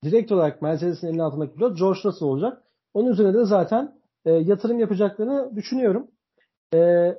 direkt 0.04 0.32
olarak 0.32 0.62
Mercedes'in 0.62 1.08
elinin 1.08 1.20
altındaki 1.20 1.54
pilot 1.54 1.78
George 1.78 2.00
Russell 2.04 2.28
olacak. 2.28 2.64
Onun 2.94 3.12
üzerine 3.12 3.34
de 3.34 3.46
zaten 3.46 3.96
e, 4.26 4.32
yatırım 4.32 4.80
yapacaklarını 4.80 5.56
düşünüyorum. 5.56 6.12
E, 6.74 7.12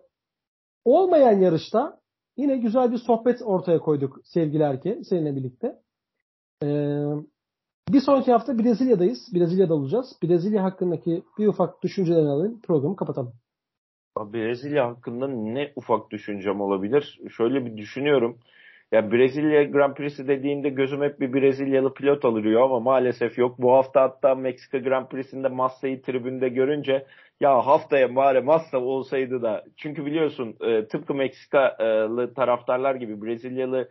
olmayan 0.84 1.40
yarışta 1.40 2.00
yine 2.36 2.56
güzel 2.56 2.92
bir 2.92 2.98
sohbet 2.98 3.42
ortaya 3.42 3.78
koyduk 3.78 4.20
sevgili 4.24 4.62
Erke 4.62 5.04
seninle 5.04 5.36
birlikte. 5.36 5.78
E, 6.62 6.68
bir 7.88 8.00
sonraki 8.00 8.32
hafta 8.32 8.58
Brezilya'dayız. 8.58 9.34
Brezilya'da 9.34 9.74
olacağız. 9.74 10.16
Brezilya 10.22 10.64
hakkındaki 10.64 11.22
bir 11.38 11.46
ufak 11.46 11.82
düşüncelerini 11.82 12.28
alayım. 12.28 12.60
Programı 12.60 12.96
kapatalım. 12.96 13.32
Brezilya 14.18 14.88
hakkında 14.88 15.28
ne 15.28 15.72
ufak 15.76 16.10
düşüncem 16.10 16.60
olabilir? 16.60 17.20
Şöyle 17.36 17.66
bir 17.66 17.76
düşünüyorum. 17.76 18.38
Ya 18.92 19.12
Brezilya 19.12 19.64
Grand 19.64 19.94
Prix'si 19.94 20.28
dediğinde 20.28 20.68
gözüm 20.68 21.02
hep 21.02 21.20
bir 21.20 21.32
Brezilyalı 21.32 21.94
pilot 21.94 22.24
alıyor 22.24 22.62
ama 22.62 22.80
maalesef 22.80 23.38
yok. 23.38 23.58
Bu 23.58 23.72
hafta 23.72 24.02
hatta 24.02 24.34
Meksika 24.34 24.78
Grand 24.78 25.06
Prix'sinde 25.06 25.48
Massa'yı 25.48 26.02
tribünde 26.02 26.48
görünce 26.48 27.06
ya 27.42 27.66
haftaya 27.66 28.16
bari 28.16 28.40
Massa 28.40 28.78
olsaydı 28.78 29.42
da 29.42 29.64
çünkü 29.76 30.06
biliyorsun 30.06 30.56
e, 30.60 30.86
tıpkı 30.86 31.14
Meksikalı 31.14 32.34
taraftarlar 32.34 32.94
gibi 32.94 33.22
Brezilyalı 33.22 33.88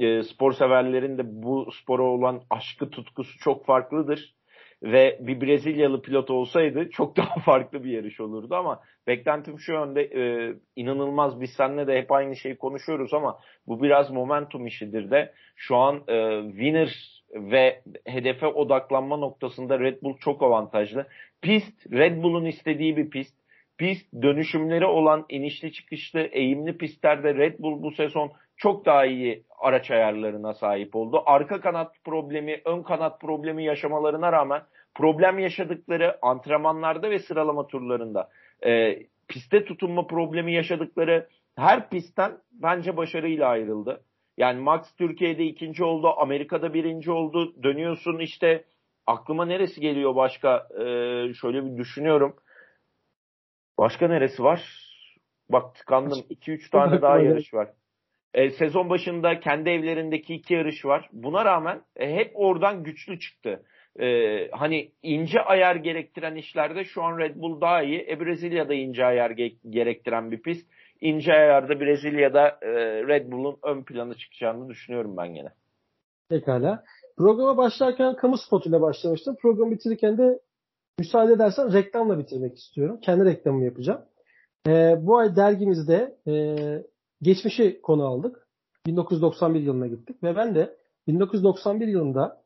e, 0.00 0.22
spor 0.22 0.52
severlerin 0.52 1.18
de 1.18 1.22
bu 1.26 1.68
spora 1.72 2.02
olan 2.02 2.42
aşkı 2.50 2.90
tutkusu 2.90 3.38
çok 3.38 3.66
farklıdır. 3.66 4.34
Ve 4.82 5.18
bir 5.20 5.40
Brezilyalı 5.40 6.02
pilot 6.02 6.30
olsaydı 6.30 6.90
çok 6.90 7.16
daha 7.16 7.40
farklı 7.40 7.84
bir 7.84 7.90
yarış 7.90 8.20
olurdu 8.20 8.54
ama 8.54 8.80
beklentim 9.06 9.58
şu 9.58 9.72
yönde 9.72 10.02
e, 10.02 10.54
inanılmaz. 10.76 11.40
Biz 11.40 11.50
seninle 11.50 11.86
de 11.86 11.98
hep 11.98 12.12
aynı 12.12 12.36
şeyi 12.36 12.56
konuşuyoruz 12.56 13.14
ama 13.14 13.38
bu 13.66 13.82
biraz 13.82 14.10
momentum 14.10 14.66
işidir 14.66 15.10
de. 15.10 15.32
Şu 15.56 15.76
an 15.76 16.02
e, 16.08 16.42
winner 16.50 17.22
ve 17.34 17.82
hedefe 18.04 18.46
odaklanma 18.46 19.16
noktasında 19.16 19.80
Red 19.80 20.02
Bull 20.02 20.16
çok 20.16 20.42
avantajlı. 20.42 21.06
Pist 21.42 21.92
Red 21.92 22.22
Bull'un 22.22 22.44
istediği 22.44 22.96
bir 22.96 23.10
pist. 23.10 23.44
Pist 23.78 24.12
dönüşümleri 24.22 24.86
olan 24.86 25.26
inişli 25.28 25.72
çıkışlı 25.72 26.20
eğimli 26.20 26.78
pistlerde 26.78 27.34
Red 27.34 27.58
Bull 27.58 27.82
bu 27.82 27.90
sezon 27.90 28.32
çok 28.56 28.86
daha 28.86 29.06
iyi 29.06 29.44
araç 29.58 29.90
ayarlarına 29.90 30.54
sahip 30.54 30.96
oldu. 30.96 31.22
Arka 31.26 31.60
kanat 31.60 31.94
problemi, 32.04 32.60
ön 32.64 32.82
kanat 32.82 33.20
problemi 33.20 33.64
yaşamalarına 33.64 34.32
rağmen 34.32 34.62
problem 34.94 35.38
yaşadıkları 35.38 36.18
antrenmanlarda 36.22 37.10
ve 37.10 37.18
sıralama 37.18 37.66
turlarında 37.66 38.28
e, 38.66 38.98
piste 39.28 39.64
tutunma 39.64 40.06
problemi 40.06 40.52
yaşadıkları 40.52 41.28
her 41.56 41.88
pistten 41.88 42.32
bence 42.52 42.96
başarıyla 42.96 43.48
ayrıldı. 43.48 44.02
Yani 44.36 44.60
Max 44.60 44.94
Türkiye'de 44.98 45.44
ikinci 45.44 45.84
oldu, 45.84 46.14
Amerika'da 46.16 46.74
birinci 46.74 47.10
oldu. 47.10 47.62
Dönüyorsun 47.62 48.18
işte 48.18 48.64
aklıma 49.06 49.46
neresi 49.46 49.80
geliyor 49.80 50.16
başka? 50.16 50.68
Ee, 50.74 51.34
şöyle 51.34 51.64
bir 51.64 51.76
düşünüyorum. 51.76 52.36
Başka 53.78 54.08
neresi 54.08 54.42
var? 54.44 54.62
Bak 55.48 55.74
tıkandım. 55.74 56.18
2-3 56.30 56.70
tane 56.70 57.02
daha 57.02 57.18
yarış 57.18 57.54
var. 57.54 57.68
E, 58.34 58.50
sezon 58.50 58.90
başında 58.90 59.40
kendi 59.40 59.70
evlerindeki 59.70 60.34
iki 60.34 60.54
yarış 60.54 60.84
var. 60.84 61.08
Buna 61.12 61.44
rağmen 61.44 61.82
e, 61.96 62.14
hep 62.14 62.30
oradan 62.34 62.84
güçlü 62.84 63.18
çıktı. 63.18 63.62
E, 64.00 64.48
hani 64.50 64.92
ince 65.02 65.40
ayar 65.40 65.76
gerektiren 65.76 66.34
işlerde 66.34 66.84
şu 66.84 67.02
an 67.02 67.18
Red 67.18 67.36
Bull 67.36 67.60
daha 67.60 67.82
iyi. 67.82 68.06
E, 68.08 68.20
Brezilya'da 68.20 68.74
ince 68.74 69.04
ayar 69.04 69.30
ge- 69.30 69.70
gerektiren 69.70 70.30
bir 70.30 70.42
pist. 70.42 70.70
İnce 71.00 71.32
ayarda 71.32 71.80
Brezilya'da 71.80 72.48
e, 72.62 72.70
Red 73.08 73.32
Bull'un 73.32 73.58
ön 73.62 73.82
planı 73.82 74.14
çıkacağını 74.14 74.68
düşünüyorum 74.68 75.16
ben 75.16 75.34
gene. 75.34 75.48
Pekala. 76.28 76.84
Programa 77.18 77.56
başlarken 77.56 78.16
kamu 78.16 78.38
spotuyla 78.38 78.80
başlamıştım. 78.80 79.36
Programı 79.42 79.70
bitirirken 79.70 80.18
de 80.18 80.40
müsaade 80.98 81.32
edersen 81.32 81.72
reklamla 81.72 82.18
bitirmek 82.18 82.58
istiyorum. 82.58 83.00
Kendi 83.02 83.24
reklamımı 83.24 83.64
yapacağım. 83.64 84.00
E, 84.66 84.96
bu 85.00 85.18
ay 85.18 85.36
dergimizde 85.36 86.16
e, 86.28 86.56
geçmişi 87.22 87.80
konu 87.82 88.06
aldık. 88.06 88.48
1991 88.86 89.60
yılına 89.60 89.86
gittik 89.86 90.22
ve 90.22 90.36
ben 90.36 90.54
de 90.54 90.76
1991 91.06 91.86
yılında 91.86 92.44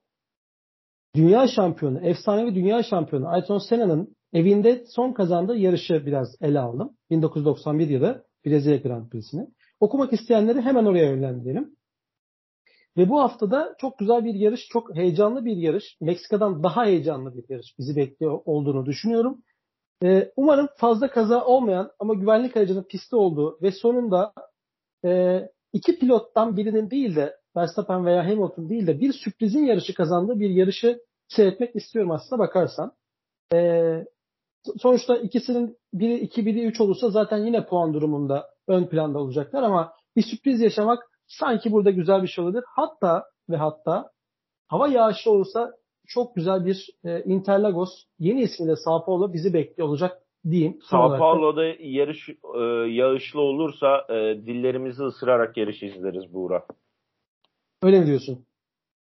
dünya 1.16 1.49
şampiyonu, 1.49 2.01
efsanevi 2.01 2.55
dünya 2.55 2.82
şampiyonu 2.82 3.28
Ayrton 3.28 3.59
Senna'nın 3.59 4.16
evinde 4.32 4.84
son 4.86 5.12
kazandığı 5.12 5.57
yarışı 5.57 6.07
biraz 6.07 6.36
ele 6.40 6.61
aldım. 6.61 6.96
1991 7.11 7.88
yılı 7.88 8.24
Brezilya 8.47 8.76
Grand 8.76 9.09
Prix'sini. 9.09 9.47
Okumak 9.80 10.12
isteyenleri 10.12 10.61
hemen 10.61 10.84
oraya 10.84 11.11
yönlendirelim. 11.11 11.76
Ve 12.97 13.09
bu 13.09 13.20
haftada 13.20 13.74
çok 13.78 13.99
güzel 13.99 14.24
bir 14.24 14.34
yarış, 14.34 14.68
çok 14.68 14.97
heyecanlı 14.97 15.45
bir 15.45 15.57
yarış. 15.57 15.97
Meksika'dan 16.01 16.62
daha 16.62 16.86
heyecanlı 16.86 17.34
bir 17.34 17.45
yarış 17.49 17.78
bizi 17.78 17.97
bekliyor 17.97 18.41
olduğunu 18.45 18.86
düşünüyorum. 18.86 19.43
Ee, 20.05 20.32
umarım 20.36 20.68
fazla 20.76 21.11
kaza 21.11 21.45
olmayan 21.45 21.91
ama 21.99 22.14
güvenlik 22.14 22.57
aracının 22.57 22.82
pisti 22.82 23.16
olduğu 23.16 23.59
ve 23.62 23.72
sonunda 23.72 24.32
e, 25.05 25.41
iki 25.72 25.99
pilottan 25.99 26.57
birinin 26.57 26.91
değil 26.91 27.16
de 27.16 27.36
Verstappen 27.57 28.07
veya 28.07 28.24
Hamilton 28.24 28.68
değil 28.68 28.86
de 28.86 29.01
bir 29.01 29.12
sürprizin 29.12 29.64
yarışı 29.64 29.95
kazandığı 29.95 30.41
bir 30.41 30.51
yarışı 30.51 31.01
seyretmek 31.28 31.76
istiyorum 31.76 32.11
aslında 32.11 32.39
bakarsan. 32.39 32.93
E, 33.55 33.59
sonuçta 34.79 35.17
ikisinin 35.17 35.77
biri 35.93 36.19
2 36.19 36.47
biri 36.47 36.67
3 36.67 36.81
olursa 36.81 37.11
zaten 37.11 37.39
yine 37.39 37.67
puan 37.67 37.95
durumunda 37.95 38.47
ön 38.69 38.85
planda 38.85 39.19
olacaklar 39.19 39.63
ama 39.63 39.93
bir 40.17 40.23
sürpriz 40.23 40.61
yaşamak 40.61 41.03
sanki 41.27 41.73
burada 41.73 41.91
güzel 41.91 42.23
bir 42.23 42.29
şey 42.29 42.45
olabilir. 42.45 42.65
Hatta 42.77 43.25
ve 43.51 43.57
hatta 43.57 44.11
hava 44.69 44.89
yağışlı 44.89 45.31
olursa 45.31 45.73
çok 46.07 46.35
güzel 46.35 46.67
bir 46.67 46.87
e, 47.05 47.23
Interlagos 47.23 48.05
yeni 48.19 48.43
ismiyle 48.43 48.77
Sao 48.77 49.05
Paulo 49.05 49.33
bizi 49.33 49.55
bekliyor 49.55 49.89
olacak 49.89 50.23
diyeyim. 50.51 50.79
Sao 50.83 51.19
Paulo'da 51.19 51.65
yarış 51.81 52.29
e, 52.29 52.63
yağışlı 52.91 53.41
olursa 53.41 54.07
e, 54.09 54.15
dillerimizi 54.47 55.03
ısırarak 55.03 55.57
yarış 55.57 55.83
izleriz 55.83 56.35
Buğra. 56.35 56.67
Öyle 57.83 58.01
mi 58.01 58.07
diyorsun? 58.07 58.47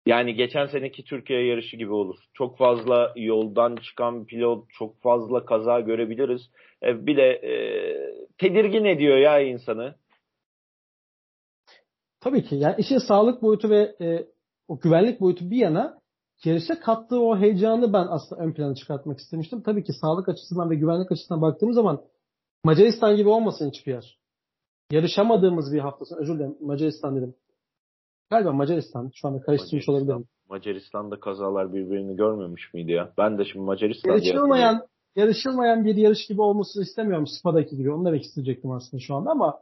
Yani 0.06 0.34
geçen 0.34 0.66
seneki 0.66 1.04
Türkiye 1.04 1.46
yarışı 1.46 1.76
gibi 1.76 1.92
olur. 1.92 2.16
Çok 2.34 2.58
fazla 2.58 3.12
yoldan 3.16 3.76
çıkan 3.76 4.24
pilot, 4.26 4.64
çok 4.78 5.02
fazla 5.02 5.44
kaza 5.44 5.80
görebiliriz. 5.80 6.50
E, 6.82 7.06
bir 7.06 7.16
de 7.16 7.30
e, 7.30 7.52
tedirgin 8.38 8.84
ediyor 8.84 9.16
ya 9.16 9.40
insanı. 9.40 9.94
Tabii 12.20 12.44
ki. 12.44 12.56
Yani 12.56 12.74
işin 12.78 12.98
sağlık 12.98 13.42
boyutu 13.42 13.70
ve 13.70 13.96
e, 14.00 14.26
o 14.68 14.80
güvenlik 14.80 15.20
boyutu 15.20 15.50
bir 15.50 15.56
yana 15.56 16.00
yarışa 16.44 16.80
kattığı 16.80 17.20
o 17.20 17.38
heyecanı 17.38 17.92
ben 17.92 18.06
aslında 18.10 18.42
ön 18.42 18.52
plana 18.52 18.74
çıkartmak 18.74 19.18
istemiştim. 19.18 19.62
Tabii 19.62 19.84
ki 19.84 19.92
sağlık 19.92 20.28
açısından 20.28 20.70
ve 20.70 20.74
güvenlik 20.74 21.12
açısından 21.12 21.42
baktığımız 21.42 21.74
zaman 21.74 22.04
Macaristan 22.64 23.16
gibi 23.16 23.28
olmasın 23.28 23.70
hiçbir 23.70 23.92
yer. 23.92 24.18
Yarışamadığımız 24.90 25.72
bir 25.72 25.78
haftasın. 25.78 26.16
Özür 26.16 26.34
dilerim. 26.34 26.56
Macaristan 26.60 27.16
dedim. 27.16 27.34
Galiba 28.34 28.52
Macaristan. 28.52 29.10
Şu 29.14 29.28
anda 29.28 29.40
karıştırmış 29.40 29.72
Macaristan. 29.72 29.94
olabilirim. 29.94 30.28
Macaristan'da 30.48 31.20
kazalar 31.20 31.72
birbirini 31.72 32.16
görmemiş 32.16 32.74
miydi 32.74 32.92
ya? 32.92 33.12
Ben 33.18 33.38
de 33.38 33.44
şimdi 33.44 33.64
Macaristan 33.64 34.10
Yarışılmayan, 34.10 34.86
yarışılmayan 35.16 35.84
bir 35.84 35.96
yarış 35.96 36.26
gibi 36.26 36.42
olmasını 36.42 36.82
istemiyorum. 36.82 37.26
Spa'daki 37.26 37.76
gibi. 37.76 37.92
Onu 37.92 38.06
demek 38.06 38.22
isteyecektim 38.22 38.70
aslında 38.70 39.00
şu 39.00 39.14
anda 39.14 39.30
ama 39.30 39.58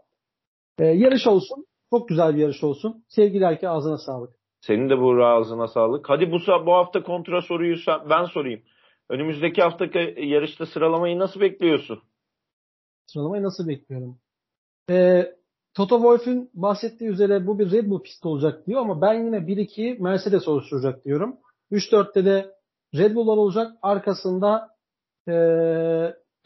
e, 0.79 0.85
yarış 0.85 1.27
olsun. 1.27 1.67
Çok 1.91 2.09
güzel 2.09 2.35
bir 2.35 2.41
yarış 2.41 2.65
olsun. 2.65 3.05
Sevgili 3.09 3.45
Erke 3.45 3.69
ağzına 3.69 3.99
sağlık. 3.99 4.35
Senin 4.61 4.91
de 4.91 4.99
bu 4.99 5.25
ağzına 5.25 5.69
sağlık. 5.69 6.11
Hadi 6.11 6.33
bu, 6.33 6.67
bu 6.67 6.73
hafta 6.73 7.03
kontra 7.03 7.43
soruyu 7.43 7.77
sen, 7.77 8.01
ben 8.11 8.25
sorayım. 8.25 8.61
Önümüzdeki 9.09 9.63
haftaki 9.63 10.15
yarışta 10.19 10.67
sıralamayı 10.67 11.19
nasıl 11.19 11.41
bekliyorsun? 11.41 12.03
Sıralamayı 13.07 13.43
nasıl 13.43 13.69
bekliyorum? 13.69 14.19
Ee, 14.91 15.33
Toto 15.75 15.97
Wolff'ün 15.97 16.51
bahsettiği 16.55 17.11
üzere 17.11 17.47
bu 17.47 17.59
bir 17.59 17.71
Red 17.71 17.91
Bull 17.91 18.03
pisti 18.03 18.29
olacak 18.29 18.67
diyor 18.67 18.81
ama 18.81 19.01
ben 19.01 19.15
yine 19.15 19.37
1-2'yi 19.37 19.99
Mercedes 20.01 20.49
oluşturacak 20.49 21.05
diyorum. 21.05 21.37
3-4'te 21.73 22.25
de 22.25 22.51
Red 22.95 23.15
Bull'lar 23.15 23.37
olacak. 23.37 23.73
Arkasında 23.83 24.69
e, 25.29 25.35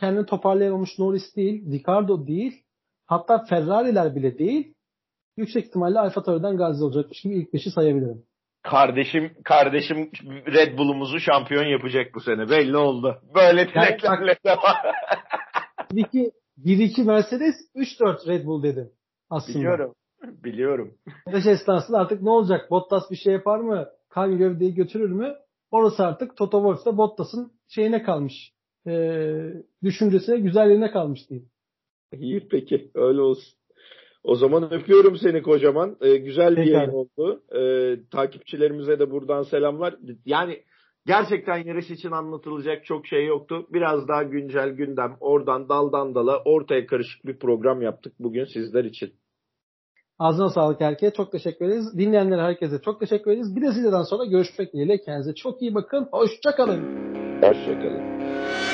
kendini 0.01 0.27
toparlayamamış 0.27 0.99
Norris 0.99 1.37
değil, 1.37 1.73
Ricardo 1.73 2.27
değil, 2.27 2.63
hatta 3.07 3.45
Ferrari'ler 3.45 4.15
bile 4.15 4.39
değil. 4.39 4.75
Yüksek 5.37 5.67
ihtimalle 5.67 5.99
Alfa 5.99 6.23
Tauri'den 6.23 6.57
Gazi 6.57 6.85
olacakmış 6.85 7.23
gibi 7.23 7.35
ilk 7.35 7.53
beşi 7.53 7.71
sayabilirim. 7.71 8.23
Kardeşim 8.63 9.33
kardeşim 9.45 10.11
Red 10.47 10.79
Bull'umuzu 10.79 11.21
şampiyon 11.21 11.65
yapacak 11.65 12.15
bu 12.15 12.21
sene. 12.21 12.51
Belli 12.51 12.77
oldu. 12.77 13.21
Böyle 13.35 13.69
dileklerle 13.69 14.37
devam. 14.45 14.77
1-2 16.65 17.05
Mercedes, 17.05 17.55
3-4 17.75 18.29
Red 18.29 18.47
Bull 18.47 18.63
dedim 18.63 18.91
aslında. 19.31 19.59
Biliyorum. 19.59 19.95
Biliyorum. 20.45 20.95
Yarış 21.29 21.47
esnasında 21.47 21.99
artık 21.99 22.23
ne 22.23 22.31
olacak? 22.31 22.71
Bottas 22.71 23.11
bir 23.11 23.17
şey 23.17 23.33
yapar 23.33 23.59
mı? 23.59 23.89
Kan 24.09 24.39
gövdeyi 24.39 24.75
götürür 24.75 25.11
mü? 25.11 25.35
Orası 25.71 26.07
artık 26.07 26.37
Toto 26.37 26.59
Wolff'ta 26.59 26.97
Bottas'ın 26.99 27.53
şeyine 27.69 28.03
kalmış. 28.03 28.53
Ee, 28.87 29.53
düşüncesine, 29.83 30.39
güzelliğine 30.39 30.91
kalmış 30.91 31.31
diyeyim. 31.31 31.49
İyi 32.13 32.49
peki. 32.51 32.91
Öyle 32.95 33.21
olsun. 33.21 33.59
O 34.25 34.35
zaman 34.35 34.75
öpüyorum 34.75 35.17
seni 35.17 35.43
kocaman. 35.43 35.97
Ee, 36.01 36.17
güzel 36.17 36.51
bir 36.51 36.57
Peki 36.57 36.71
yayın 36.71 36.89
abi. 36.89 36.97
oldu. 36.97 37.43
Ee, 37.57 37.97
takipçilerimize 38.11 38.99
de 38.99 39.11
buradan 39.11 39.43
selamlar. 39.43 39.95
Yani 40.25 40.63
gerçekten 41.07 41.57
yarış 41.57 41.91
için 41.91 42.11
anlatılacak 42.11 42.85
çok 42.85 43.07
şey 43.07 43.27
yoktu. 43.27 43.67
Biraz 43.73 44.09
daha 44.09 44.23
güncel 44.23 44.71
gündem. 44.71 45.17
Oradan 45.21 45.69
daldan 45.69 46.15
dala 46.15 46.43
ortaya 46.45 46.87
karışık 46.87 47.27
bir 47.27 47.39
program 47.39 47.83
yaptık 47.83 48.13
bugün 48.19 48.45
sizler 48.45 48.85
için. 48.85 49.13
Ağzına 50.19 50.49
sağlık 50.49 50.81
herkese. 50.81 51.17
Çok 51.17 51.33
teşekkür 51.33 51.65
ederiz. 51.65 51.99
Dinleyenlere 51.99 52.43
herkese 52.43 52.81
çok 52.81 53.01
teşekkür 53.01 53.31
ederiz. 53.31 53.57
Bir 53.57 53.63
de 53.63 53.73
sizden 53.73 54.03
sonra 54.03 54.25
görüşmek 54.25 54.73
dileğiyle. 54.73 55.01
Kendinize 55.01 55.35
çok 55.35 55.63
iyi 55.63 55.75
bakın. 55.75 56.09
Hoşçakalın. 56.13 56.83
Hoşçakalın. 57.43 58.66